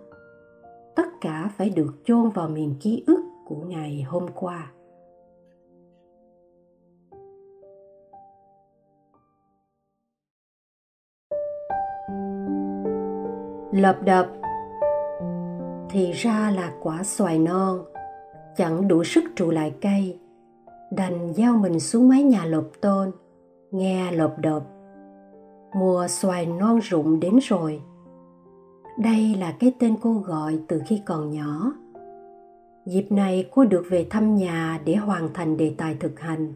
Tất 0.96 1.06
cả 1.20 1.50
phải 1.56 1.70
được 1.70 1.94
chôn 2.04 2.28
vào 2.28 2.48
miền 2.48 2.74
ký 2.80 3.04
ức 3.06 3.20
của 3.46 3.56
ngày 3.56 4.02
hôm 4.02 4.26
qua. 4.34 4.72
Lập 13.72 13.98
đập, 14.04 14.26
thì 15.90 16.12
ra 16.12 16.52
là 16.56 16.72
quả 16.82 17.04
xoài 17.04 17.38
non, 17.38 17.78
chẳng 18.56 18.88
đủ 18.88 19.04
sức 19.04 19.24
trụ 19.36 19.50
lại 19.50 19.74
cây 19.80 20.18
đành 20.96 21.32
giao 21.32 21.56
mình 21.56 21.80
xuống 21.80 22.08
mái 22.08 22.22
nhà 22.22 22.44
lợp 22.44 22.64
tôn, 22.80 23.10
nghe 23.70 24.12
lợp 24.12 24.34
độp. 24.38 24.62
Mùa 25.74 26.06
xoài 26.08 26.46
non 26.46 26.78
rụng 26.78 27.20
đến 27.20 27.38
rồi. 27.42 27.80
Đây 28.98 29.34
là 29.38 29.54
cái 29.60 29.72
tên 29.78 29.96
cô 30.02 30.12
gọi 30.12 30.58
từ 30.68 30.82
khi 30.86 31.02
còn 31.06 31.30
nhỏ. 31.30 31.72
Dịp 32.86 33.12
này 33.12 33.48
cô 33.54 33.64
được 33.64 33.84
về 33.90 34.06
thăm 34.10 34.36
nhà 34.36 34.80
để 34.84 34.94
hoàn 34.94 35.32
thành 35.34 35.56
đề 35.56 35.74
tài 35.78 35.94
thực 36.00 36.20
hành. 36.20 36.52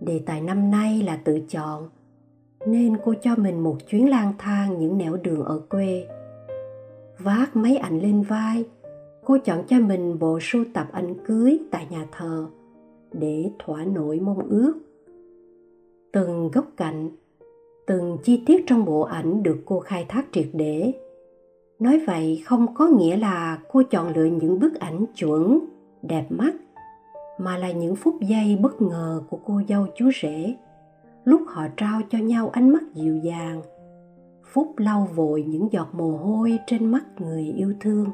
Đề 0.00 0.20
tài 0.26 0.40
năm 0.40 0.70
nay 0.70 1.02
là 1.02 1.18
tự 1.24 1.40
chọn, 1.48 1.88
nên 2.66 2.96
cô 3.04 3.14
cho 3.22 3.36
mình 3.36 3.60
một 3.60 3.76
chuyến 3.88 4.10
lang 4.10 4.32
thang 4.38 4.78
những 4.78 4.98
nẻo 4.98 5.16
đường 5.16 5.44
ở 5.44 5.60
quê. 5.70 6.06
Vác 7.18 7.56
máy 7.56 7.76
ảnh 7.76 8.00
lên 8.00 8.22
vai, 8.22 8.64
cô 9.24 9.38
chọn 9.44 9.62
cho 9.66 9.78
mình 9.78 10.18
bộ 10.18 10.38
sưu 10.42 10.64
tập 10.74 10.86
ảnh 10.92 11.14
cưới 11.26 11.58
tại 11.70 11.86
nhà 11.90 12.06
thờ 12.12 12.46
để 13.12 13.50
thỏa 13.58 13.84
nổi 13.84 14.20
mong 14.20 14.48
ước. 14.48 14.74
Từng 16.12 16.50
góc 16.52 16.66
cạnh, 16.76 17.10
từng 17.86 18.18
chi 18.22 18.42
tiết 18.46 18.64
trong 18.66 18.84
bộ 18.84 19.00
ảnh 19.00 19.42
được 19.42 19.58
cô 19.66 19.80
khai 19.80 20.06
thác 20.08 20.26
triệt 20.32 20.48
để. 20.52 20.92
Nói 21.78 22.00
vậy 22.06 22.42
không 22.44 22.74
có 22.74 22.88
nghĩa 22.88 23.16
là 23.16 23.58
cô 23.72 23.82
chọn 23.90 24.12
lựa 24.16 24.24
những 24.24 24.60
bức 24.60 24.74
ảnh 24.74 25.04
chuẩn, 25.16 25.58
đẹp 26.02 26.26
mắt, 26.30 26.54
mà 27.38 27.58
là 27.58 27.72
những 27.72 27.96
phút 27.96 28.14
giây 28.20 28.58
bất 28.62 28.82
ngờ 28.82 29.22
của 29.30 29.38
cô 29.46 29.60
dâu 29.68 29.86
chú 29.96 30.10
rể. 30.22 30.54
Lúc 31.24 31.40
họ 31.46 31.66
trao 31.76 32.00
cho 32.10 32.18
nhau 32.18 32.48
ánh 32.52 32.70
mắt 32.70 32.82
dịu 32.94 33.16
dàng, 33.16 33.62
phút 34.52 34.72
lau 34.76 35.08
vội 35.14 35.44
những 35.48 35.68
giọt 35.72 35.88
mồ 35.92 36.16
hôi 36.16 36.58
trên 36.66 36.86
mắt 36.86 37.04
người 37.20 37.44
yêu 37.44 37.74
thương. 37.80 38.06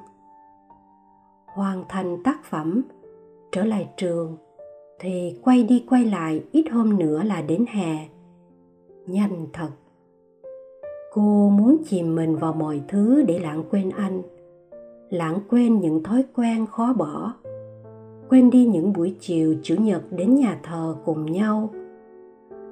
Hoàn 1.47 1.85
thành 1.89 2.23
tác 2.25 2.45
phẩm, 2.45 2.83
trở 3.53 3.65
lại 3.65 3.89
trường 3.97 4.37
thì 4.99 5.37
quay 5.43 5.63
đi 5.63 5.85
quay 5.89 6.05
lại 6.05 6.45
ít 6.53 6.65
hôm 6.71 6.99
nữa 6.99 7.23
là 7.23 7.43
đến 7.43 7.65
hè. 7.69 8.09
Nhanh 9.07 9.47
thật. 9.53 9.71
Cô 11.13 11.51
muốn 11.51 11.77
chìm 11.85 12.15
mình 12.15 12.37
vào 12.37 12.53
mọi 12.53 12.81
thứ 12.89 13.23
để 13.23 13.39
lãng 13.39 13.65
quên 13.71 13.91
anh, 13.91 14.23
lãng 15.11 15.39
quên 15.51 15.81
những 15.81 16.03
thói 16.03 16.25
quen 16.35 16.67
khó 16.67 16.93
bỏ, 16.93 17.33
quên 18.29 18.51
đi 18.51 18.67
những 18.67 18.93
buổi 18.93 19.15
chiều 19.21 19.55
chủ 19.63 19.75
nhật 19.75 20.03
đến 20.11 20.35
nhà 20.35 20.61
thờ 20.63 20.97
cùng 21.05 21.33
nhau, 21.33 21.71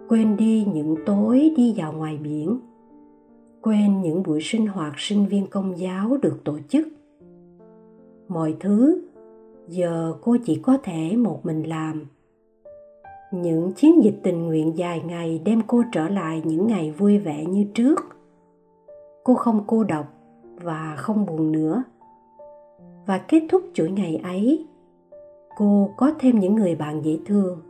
quên 0.08 0.36
đi 0.36 0.66
những 0.74 0.96
tối 1.06 1.52
đi 1.56 1.74
vào 1.76 1.92
ngoài 1.92 2.18
biển, 2.22 2.58
quên 3.62 4.02
những 4.02 4.22
buổi 4.22 4.40
sinh 4.42 4.66
hoạt 4.66 4.92
sinh 4.96 5.26
viên 5.26 5.46
công 5.46 5.78
giáo 5.78 6.16
được 6.22 6.44
tổ 6.44 6.58
chức. 6.68 6.88
Mọi 8.28 8.54
thứ 8.60 9.02
giờ 9.68 10.14
cô 10.20 10.36
chỉ 10.44 10.60
có 10.62 10.78
thể 10.82 11.16
một 11.16 11.46
mình 11.46 11.62
làm. 11.62 12.06
Những 13.32 13.72
chiến 13.72 14.04
dịch 14.04 14.20
tình 14.22 14.46
nguyện 14.46 14.72
dài 14.76 15.02
ngày 15.06 15.40
đem 15.44 15.60
cô 15.66 15.82
trở 15.92 16.08
lại 16.08 16.42
những 16.44 16.66
ngày 16.66 16.90
vui 16.90 17.18
vẻ 17.18 17.44
như 17.44 17.64
trước. 17.74 18.00
Cô 19.24 19.34
không 19.34 19.64
cô 19.66 19.84
độc 19.84 20.06
và 20.62 20.94
không 20.98 21.26
buồn 21.26 21.52
nữa. 21.52 21.82
Và 23.06 23.18
kết 23.18 23.42
thúc 23.50 23.62
chuỗi 23.74 23.90
ngày 23.90 24.20
ấy, 24.22 24.66
cô 25.56 25.90
có 25.96 26.12
thêm 26.18 26.38
những 26.38 26.54
người 26.54 26.74
bạn 26.74 27.04
dễ 27.04 27.18
thương. 27.26 27.60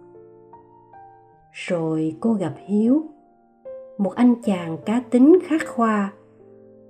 Rồi 1.52 2.16
cô 2.20 2.32
gặp 2.32 2.54
hiếu, 2.66 3.02
một 3.98 4.14
anh 4.14 4.34
chàng 4.42 4.78
cá 4.84 5.02
tính 5.10 5.38
khắc 5.46 5.60
khoa, 5.68 6.12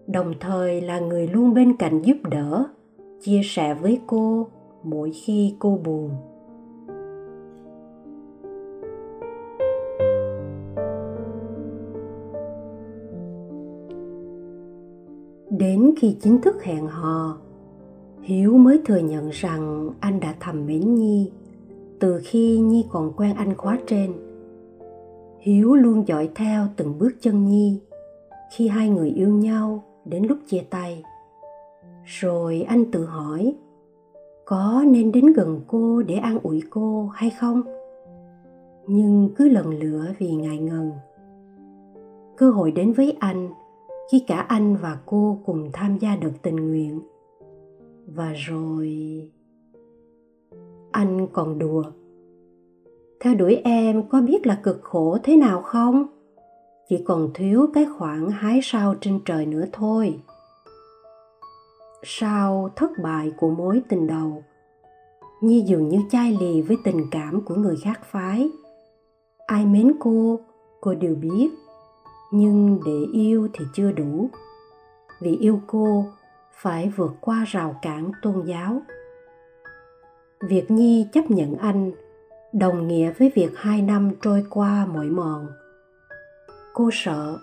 đồng 0.06 0.34
thời 0.40 0.80
là 0.80 0.98
người 0.98 1.26
luôn 1.26 1.54
bên 1.54 1.76
cạnh 1.76 2.02
giúp 2.02 2.16
đỡ, 2.30 2.64
chia 3.20 3.40
sẻ 3.44 3.74
với 3.74 4.00
cô 4.06 4.46
mỗi 4.82 5.12
khi 5.12 5.56
cô 5.58 5.78
buồn. 5.84 6.10
Đến 15.58 15.94
khi 15.96 16.16
chính 16.20 16.40
thức 16.40 16.62
hẹn 16.62 16.86
hò, 16.86 17.38
hiếu 18.22 18.58
mới 18.58 18.80
thừa 18.86 18.98
nhận 18.98 19.28
rằng 19.32 19.90
anh 20.00 20.20
đã 20.20 20.34
thầm 20.40 20.66
mến 20.66 20.94
nhi 20.94 21.30
từ 22.00 22.20
khi 22.24 22.58
nhi 22.58 22.86
còn 22.90 23.12
quen 23.16 23.34
anh 23.36 23.54
khóa 23.56 23.78
trên. 23.86 24.12
Hiếu 25.38 25.74
luôn 25.74 26.08
dõi 26.08 26.30
theo 26.34 26.66
từng 26.76 26.98
bước 26.98 27.10
chân 27.20 27.46
nhi 27.46 27.80
khi 28.56 28.68
hai 28.68 28.88
người 28.88 29.10
yêu 29.10 29.28
nhau 29.28 29.84
đến 30.04 30.24
lúc 30.24 30.38
chia 30.46 30.62
tay. 30.70 31.02
Rồi 32.04 32.62
anh 32.68 32.90
tự 32.90 33.04
hỏi 33.04 33.54
có 34.52 34.84
nên 34.86 35.12
đến 35.12 35.26
gần 35.26 35.60
cô 35.66 36.02
để 36.02 36.14
an 36.14 36.38
ủi 36.42 36.62
cô 36.70 37.06
hay 37.14 37.30
không? 37.30 37.62
Nhưng 38.86 39.30
cứ 39.36 39.48
lần 39.48 39.78
lửa 39.78 40.06
vì 40.18 40.30
ngại 40.30 40.58
ngần. 40.58 40.92
Cơ 42.36 42.50
hội 42.50 42.72
đến 42.72 42.92
với 42.92 43.16
anh 43.20 43.50
khi 44.10 44.24
cả 44.26 44.36
anh 44.36 44.76
và 44.76 44.98
cô 45.06 45.38
cùng 45.46 45.70
tham 45.72 45.98
gia 45.98 46.16
đợt 46.16 46.32
tình 46.42 46.56
nguyện. 46.56 47.00
Và 48.06 48.32
rồi, 48.32 48.90
anh 50.90 51.26
còn 51.32 51.58
đùa. 51.58 51.84
Theo 53.20 53.34
đuổi 53.34 53.54
em 53.64 54.08
có 54.08 54.20
biết 54.20 54.46
là 54.46 54.60
cực 54.62 54.82
khổ 54.82 55.18
thế 55.22 55.36
nào 55.36 55.62
không? 55.62 56.06
Chỉ 56.88 57.02
còn 57.04 57.30
thiếu 57.34 57.66
cái 57.74 57.86
khoảng 57.98 58.30
hái 58.30 58.60
sao 58.62 58.94
trên 59.00 59.20
trời 59.24 59.46
nữa 59.46 59.64
thôi 59.72 60.20
sau 62.02 62.70
thất 62.76 62.90
bại 63.02 63.32
của 63.36 63.50
mối 63.50 63.82
tình 63.88 64.06
đầu. 64.06 64.44
Nhi 65.40 65.64
dường 65.66 65.88
như 65.88 65.98
chai 66.10 66.36
lì 66.40 66.62
với 66.62 66.76
tình 66.84 67.06
cảm 67.10 67.40
của 67.44 67.54
người 67.54 67.76
khác 67.84 68.00
phái. 68.04 68.50
Ai 69.46 69.66
mến 69.66 69.92
cô 70.00 70.40
cô 70.80 70.94
đều 70.94 71.14
biết, 71.14 71.50
nhưng 72.32 72.80
để 72.86 73.06
yêu 73.12 73.48
thì 73.52 73.64
chưa 73.74 73.92
đủ. 73.92 74.30
Vì 75.20 75.36
yêu 75.36 75.60
cô, 75.66 76.06
phải 76.52 76.92
vượt 76.96 77.12
qua 77.20 77.44
rào 77.48 77.78
cản 77.82 78.10
tôn 78.22 78.42
giáo. 78.46 78.82
Việc 80.40 80.70
nhi 80.70 81.06
chấp 81.12 81.30
nhận 81.30 81.54
anh 81.54 81.92
đồng 82.52 82.88
nghĩa 82.88 83.12
với 83.18 83.32
việc 83.34 83.50
hai 83.56 83.82
năm 83.82 84.10
trôi 84.22 84.46
qua 84.50 84.86
mỏi 84.86 85.06
mòn. 85.06 85.46
Cô 86.74 86.90
sợ 86.92 87.38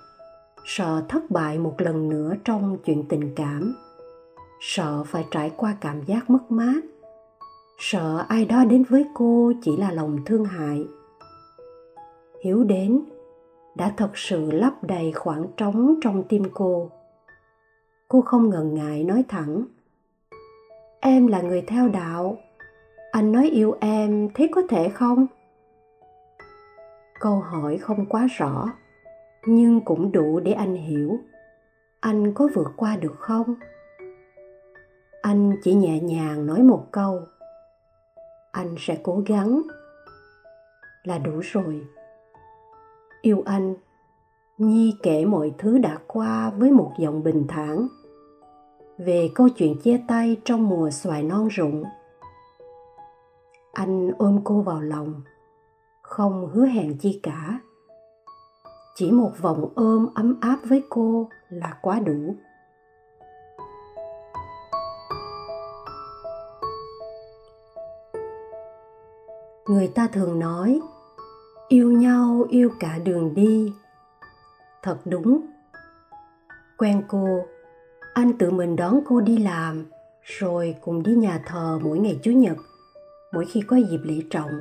sợ 0.65 1.04
thất 1.10 1.32
bại 1.32 1.60
một 1.60 1.76
lần 1.78 2.10
nữa 2.10 2.34
trong 2.45 2.78
chuyện 2.86 3.08
tình 3.10 3.36
cảm 3.36 3.76
sợ 4.60 5.04
phải 5.04 5.26
trải 5.32 5.52
qua 5.58 5.76
cảm 5.82 6.04
giác 6.06 6.30
mất 6.30 6.52
mát. 6.52 6.82
Sợ 7.78 8.26
ai 8.28 8.45
đó 8.45 8.65
đến 8.65 8.84
với 8.89 9.06
cô 9.13 9.54
chỉ 9.62 9.78
là 9.78 9.91
lòng 9.91 10.17
thương 10.26 10.45
hại. 10.45 10.88
Hiếu 12.43 12.63
đến, 12.63 13.02
đã 13.76 13.93
thật 13.98 14.12
sự 14.13 14.52
lấp 14.52 14.74
đầy 14.84 15.12
khoảng 15.12 15.45
trống 15.58 16.00
trong 16.02 16.24
tim 16.24 16.43
cô. 16.54 16.91
Cô 18.08 18.22
không 18.22 18.50
ngần 18.50 18.74
ngại 18.74 19.04
nói 19.04 19.24
thẳng, 19.28 19.65
em 21.00 21.28
là 21.28 21.41
người 21.41 21.62
theo 21.62 21.88
đạo. 21.88 22.38
Anh 23.12 23.32
nói 23.32 23.50
yêu 23.50 23.78
em 23.80 24.30
thế 24.34 24.48
có 24.52 24.62
thể 24.69 24.89
không? 24.89 25.28
Câu 27.19 27.39
hỏi 27.39 27.78
không 27.78 28.06
quá 28.06 28.28
rõ, 28.38 28.69
nhưng 29.45 29.82
cũng 29.82 30.12
đủ 30.12 30.39
để 30.39 30.52
anh 30.52 30.76
hiểu. 30.76 31.17
Anh 32.00 32.34
có 32.34 32.50
vượt 32.56 32.72
qua 32.76 32.95
được 32.95 33.15
không? 33.19 33.56
Anh 35.21 35.55
chỉ 35.63 35.73
nhẹ 35.73 35.99
nhàng 35.99 36.45
nói 36.45 36.63
một 36.63 36.86
câu. 36.91 37.21
Anh 38.51 38.75
sẽ 38.77 38.97
cố 39.03 39.23
gắng. 39.25 39.62
Là 41.03 41.17
đủ 41.17 41.39
rồi. 41.39 41.88
Yêu 43.21 43.43
anh, 43.45 43.75
nhi 44.58 44.95
kể 45.03 45.25
mọi 45.25 45.53
thứ 45.58 45.77
đã 45.77 45.97
qua 46.08 46.49
với 46.49 46.71
một 46.71 46.91
giọng 46.97 47.23
bình 47.23 47.45
thản. 47.47 47.88
Về 48.97 49.29
câu 49.36 49.49
chuyện 49.49 49.79
chia 49.79 50.01
tay 50.08 50.38
trong 50.45 50.69
mùa 50.69 50.89
xoài 50.89 51.23
non 51.23 51.47
rụng. 51.47 51.84
Anh 53.73 54.12
ôm 54.17 54.41
cô 54.43 54.62
vào 54.62 54.82
lòng, 54.82 55.21
không 56.01 56.49
hứa 56.53 56.65
hẹn 56.65 56.97
chi 56.97 57.19
cả. 57.23 57.60
Chỉ 58.95 59.12
một 59.12 59.32
vòng 59.41 59.69
ôm 59.75 60.08
ấm 60.15 60.38
áp 60.41 60.60
với 60.63 60.84
cô 60.89 61.29
là 61.49 61.77
quá 61.82 61.99
đủ. 61.99 62.36
Người 69.69 69.88
ta 69.88 70.08
thường 70.08 70.39
nói, 70.39 70.79
yêu 71.67 71.91
nhau, 71.91 72.45
yêu 72.49 72.69
cả 72.79 72.99
đường 73.03 73.34
đi. 73.34 73.73
Thật 74.84 74.97
đúng. 75.05 75.41
Quen 76.77 77.03
cô, 77.08 77.45
anh 78.13 78.38
tự 78.38 78.51
mình 78.51 78.75
đón 78.75 78.99
cô 79.08 79.21
đi 79.21 79.38
làm, 79.38 79.86
rồi 80.23 80.75
cùng 80.82 81.03
đi 81.03 81.15
nhà 81.15 81.41
thờ 81.45 81.79
mỗi 81.84 81.99
ngày 81.99 82.19
chủ 82.23 82.32
nhật, 82.32 82.58
mỗi 83.34 83.45
khi 83.45 83.62
có 83.62 83.75
dịp 83.75 83.99
lễ 84.03 84.21
trọng. 84.29 84.60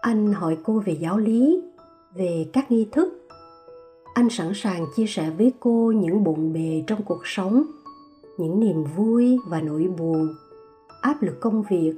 Anh 0.00 0.32
hỏi 0.32 0.58
cô 0.64 0.82
về 0.86 0.92
giáo 0.92 1.18
lý, 1.18 1.62
về 2.14 2.46
các 2.52 2.70
nghi 2.70 2.88
thức. 2.92 3.28
Anh 4.14 4.30
sẵn 4.30 4.52
sàng 4.54 4.86
chia 4.96 5.06
sẻ 5.06 5.30
với 5.38 5.52
cô 5.60 5.92
những 5.96 6.24
bộn 6.24 6.52
bề 6.52 6.84
trong 6.86 7.02
cuộc 7.02 7.22
sống, 7.24 7.62
những 8.38 8.60
niềm 8.60 8.84
vui 8.96 9.38
và 9.48 9.60
nỗi 9.60 9.88
buồn, 9.98 10.34
áp 11.00 11.22
lực 11.22 11.40
công 11.40 11.62
việc 11.70 11.94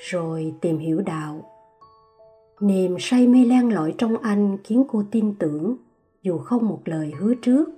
rồi 0.00 0.54
tìm 0.60 0.78
hiểu 0.78 1.00
đạo. 1.00 1.44
Niềm 2.60 2.96
say 2.98 3.26
mê 3.26 3.44
len 3.44 3.74
lỏi 3.74 3.94
trong 3.98 4.16
anh 4.16 4.56
khiến 4.64 4.84
cô 4.88 5.04
tin 5.10 5.34
tưởng, 5.34 5.76
dù 6.22 6.38
không 6.38 6.68
một 6.68 6.80
lời 6.84 7.12
hứa 7.18 7.34
trước. 7.34 7.68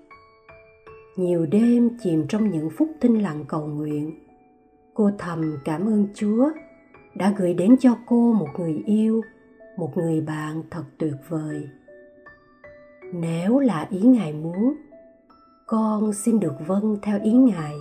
Nhiều 1.16 1.46
đêm 1.46 1.90
chìm 2.02 2.24
trong 2.28 2.50
những 2.50 2.70
phút 2.70 2.88
thinh 3.00 3.22
lặng 3.22 3.44
cầu 3.48 3.66
nguyện, 3.66 4.12
cô 4.94 5.10
thầm 5.18 5.58
cảm 5.64 5.86
ơn 5.86 6.06
chúa 6.14 6.50
đã 7.14 7.34
gửi 7.38 7.54
đến 7.54 7.76
cho 7.80 7.96
cô 8.06 8.32
một 8.32 8.48
người 8.58 8.82
yêu, 8.86 9.22
một 9.76 9.96
người 9.96 10.20
bạn 10.20 10.62
thật 10.70 10.84
tuyệt 10.98 11.14
vời. 11.28 11.68
Nếu 13.14 13.58
là 13.58 13.86
ý 13.90 14.00
ngài 14.00 14.32
muốn, 14.32 14.74
con 15.66 16.12
xin 16.12 16.40
được 16.40 16.54
vâng 16.66 16.96
theo 17.02 17.18
ý 17.22 17.32
ngài. 17.32 17.74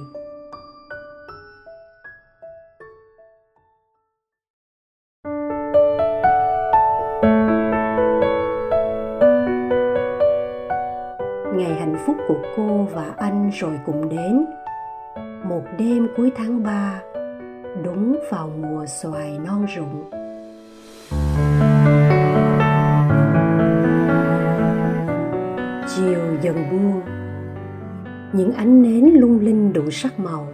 Phúc 12.06 12.18
của 12.28 12.38
cô 12.56 12.88
và 12.94 13.14
anh 13.18 13.50
rồi 13.54 13.80
cũng 13.86 14.10
đến. 14.10 14.46
Một 15.44 15.64
đêm 15.78 16.08
cuối 16.18 16.32
tháng 16.36 16.64
ba, 16.64 17.02
đúng 17.84 18.20
vào 18.32 18.50
mùa 18.62 18.86
xoài 18.86 19.40
non 19.46 19.66
rụng. 19.76 20.10
Chiều 25.96 26.20
dần 26.42 26.56
buông, 26.72 27.02
những 28.34 28.54
ánh 28.54 28.82
nến 28.82 29.06
lung 29.14 29.40
linh 29.40 29.74
đủ 29.74 29.92
sắc 29.92 30.20
màu. 30.20 30.48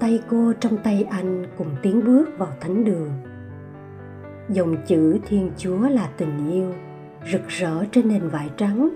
Tay 0.00 0.20
cô 0.30 0.52
trong 0.60 0.76
tay 0.76 1.06
anh 1.10 1.46
cùng 1.58 1.68
tiến 1.82 2.04
bước 2.04 2.38
vào 2.38 2.50
thánh 2.60 2.84
đường. 2.84 3.10
Dòng 4.48 4.76
chữ 4.86 5.18
thiên 5.26 5.50
chúa 5.56 5.88
là 5.88 6.08
tình 6.16 6.52
yêu, 6.52 6.72
rực 7.32 7.48
rỡ 7.48 7.84
trên 7.92 8.08
nền 8.08 8.28
vải 8.28 8.50
trắng 8.56 8.88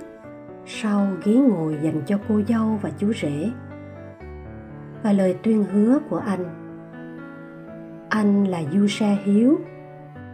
sau 0.73 1.07
ghế 1.25 1.33
ngồi 1.33 1.79
dành 1.83 2.03
cho 2.07 2.19
cô 2.29 2.41
dâu 2.49 2.79
và 2.83 2.91
chú 2.99 3.13
rể. 3.13 3.51
Và 5.03 5.13
lời 5.13 5.37
tuyên 5.43 5.65
hứa 5.65 5.99
của 6.11 6.19
anh. 6.19 6.45
Anh 8.09 8.45
là 8.45 8.63
du 8.73 8.87
sa 8.89 9.17
hiếu, 9.25 9.59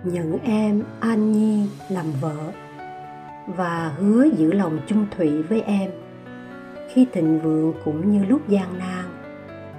nhận 0.05 0.39
em 0.45 0.83
an 1.01 1.33
nhi 1.33 1.69
làm 1.89 2.07
vợ 2.21 2.53
và 3.47 3.93
hứa 3.99 4.25
giữ 4.37 4.53
lòng 4.53 4.79
chung 4.87 5.07
thủy 5.11 5.43
với 5.43 5.61
em 5.61 5.91
khi 6.97 7.07
thịnh 7.13 7.41
vượng 7.41 7.73
cũng 7.85 8.13
như 8.13 8.25
lúc 8.25 8.49
gian 8.49 8.79
nan, 8.79 9.05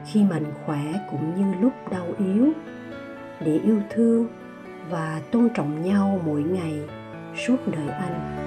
khi 0.06 0.24
mạnh 0.24 0.46
khỏe 0.66 0.94
cũng 1.12 1.36
như 1.36 1.62
lúc 1.62 1.74
đau 1.92 2.06
yếu. 2.20 2.52
Để 3.40 3.60
yêu 3.64 3.82
thương 3.90 4.28
và 4.90 5.22
tôn 5.32 5.50
trọng 5.56 5.82
nhau 5.82 6.22
mỗi 6.26 6.44
ngày 6.44 6.80
suốt 7.48 7.58
đời 7.66 7.90
anh. 7.90 8.47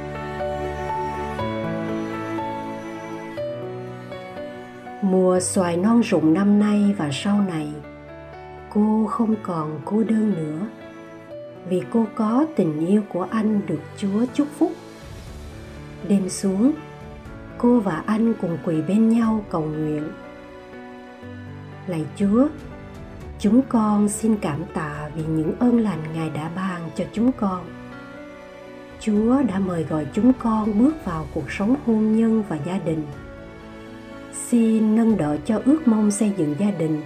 Mùa 5.11 5.41
xoài 5.41 5.77
non 5.77 6.01
rụng 6.01 6.35
năm 6.35 6.59
nay 6.59 6.95
và 6.99 7.11
sau 7.13 7.41
này, 7.49 7.69
cô 8.75 9.07
không 9.11 9.35
còn 9.43 9.81
cô 9.85 10.05
đơn 10.05 10.33
nữa. 10.37 10.67
Vì 11.69 11.83
cô 11.93 12.07
có 12.15 12.47
tình 12.57 12.87
yêu 12.87 13.03
của 13.13 13.27
anh 13.31 13.61
được 13.67 13.81
chúa 13.97 14.25
chúc 14.35 14.49
phúc. 14.59 14.73
Đêm 16.09 16.29
xuống, 16.29 16.73
cô 17.59 17.81
và 17.81 18.03
anh 18.07 18.35
cùng 18.41 18.59
quỳ 18.65 18.83
bên 18.83 19.09
nhau 19.09 19.45
cầu 19.51 19.63
nguyện. 19.63 20.09
Lạy 21.87 22.05
chúa, 22.17 22.49
chúng 23.39 23.63
con 23.69 24.09
xin 24.09 24.37
cảm 24.37 24.65
tạ 24.75 25.11
vì 25.15 25.23
những 25.23 25.53
ơn 25.59 25.81
lành 25.81 26.03
ngài 26.15 26.31
đã 26.31 26.51
ban 26.57 26.91
cho 26.97 27.05
chúng 27.13 27.33
con. 27.33 27.65
Chúa 29.01 29.43
đã 29.43 29.59
mời 29.59 29.85
gọi 29.85 30.07
chúng 30.13 30.33
con 30.33 30.79
bước 30.79 31.05
vào 31.05 31.27
cuộc 31.35 31.51
sống 31.51 31.75
hôn 31.87 32.17
nhân 32.17 32.43
và 32.49 32.59
gia 32.67 32.79
đình 32.79 33.05
xin 34.33 34.97
nâng 34.97 35.17
đỡ 35.17 35.37
cho 35.45 35.61
ước 35.65 35.89
mong 35.89 36.11
xây 36.11 36.33
dựng 36.37 36.55
gia 36.59 36.71
đình 36.71 37.03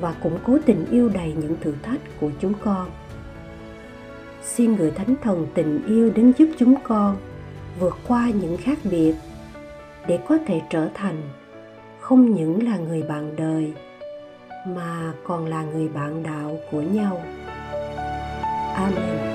và 0.00 0.14
củng 0.22 0.38
cố 0.46 0.58
tình 0.66 0.86
yêu 0.90 1.08
đầy 1.08 1.34
những 1.40 1.56
thử 1.60 1.74
thách 1.82 2.00
của 2.20 2.30
chúng 2.40 2.52
con. 2.64 2.90
Xin 4.42 4.76
người 4.76 4.90
thánh 4.90 5.14
thần 5.22 5.46
tình 5.54 5.86
yêu 5.86 6.10
đến 6.10 6.32
giúp 6.38 6.48
chúng 6.58 6.74
con 6.82 7.16
vượt 7.80 7.98
qua 8.08 8.30
những 8.30 8.56
khác 8.56 8.78
biệt 8.84 9.14
để 10.06 10.18
có 10.28 10.38
thể 10.46 10.60
trở 10.70 10.88
thành 10.94 11.22
không 12.00 12.34
những 12.34 12.68
là 12.68 12.78
người 12.78 13.02
bạn 13.02 13.36
đời 13.36 13.72
mà 14.66 15.12
còn 15.24 15.46
là 15.46 15.64
người 15.64 15.88
bạn 15.88 16.22
đạo 16.22 16.58
của 16.70 16.80
nhau. 16.80 17.22
Amen. 18.74 19.34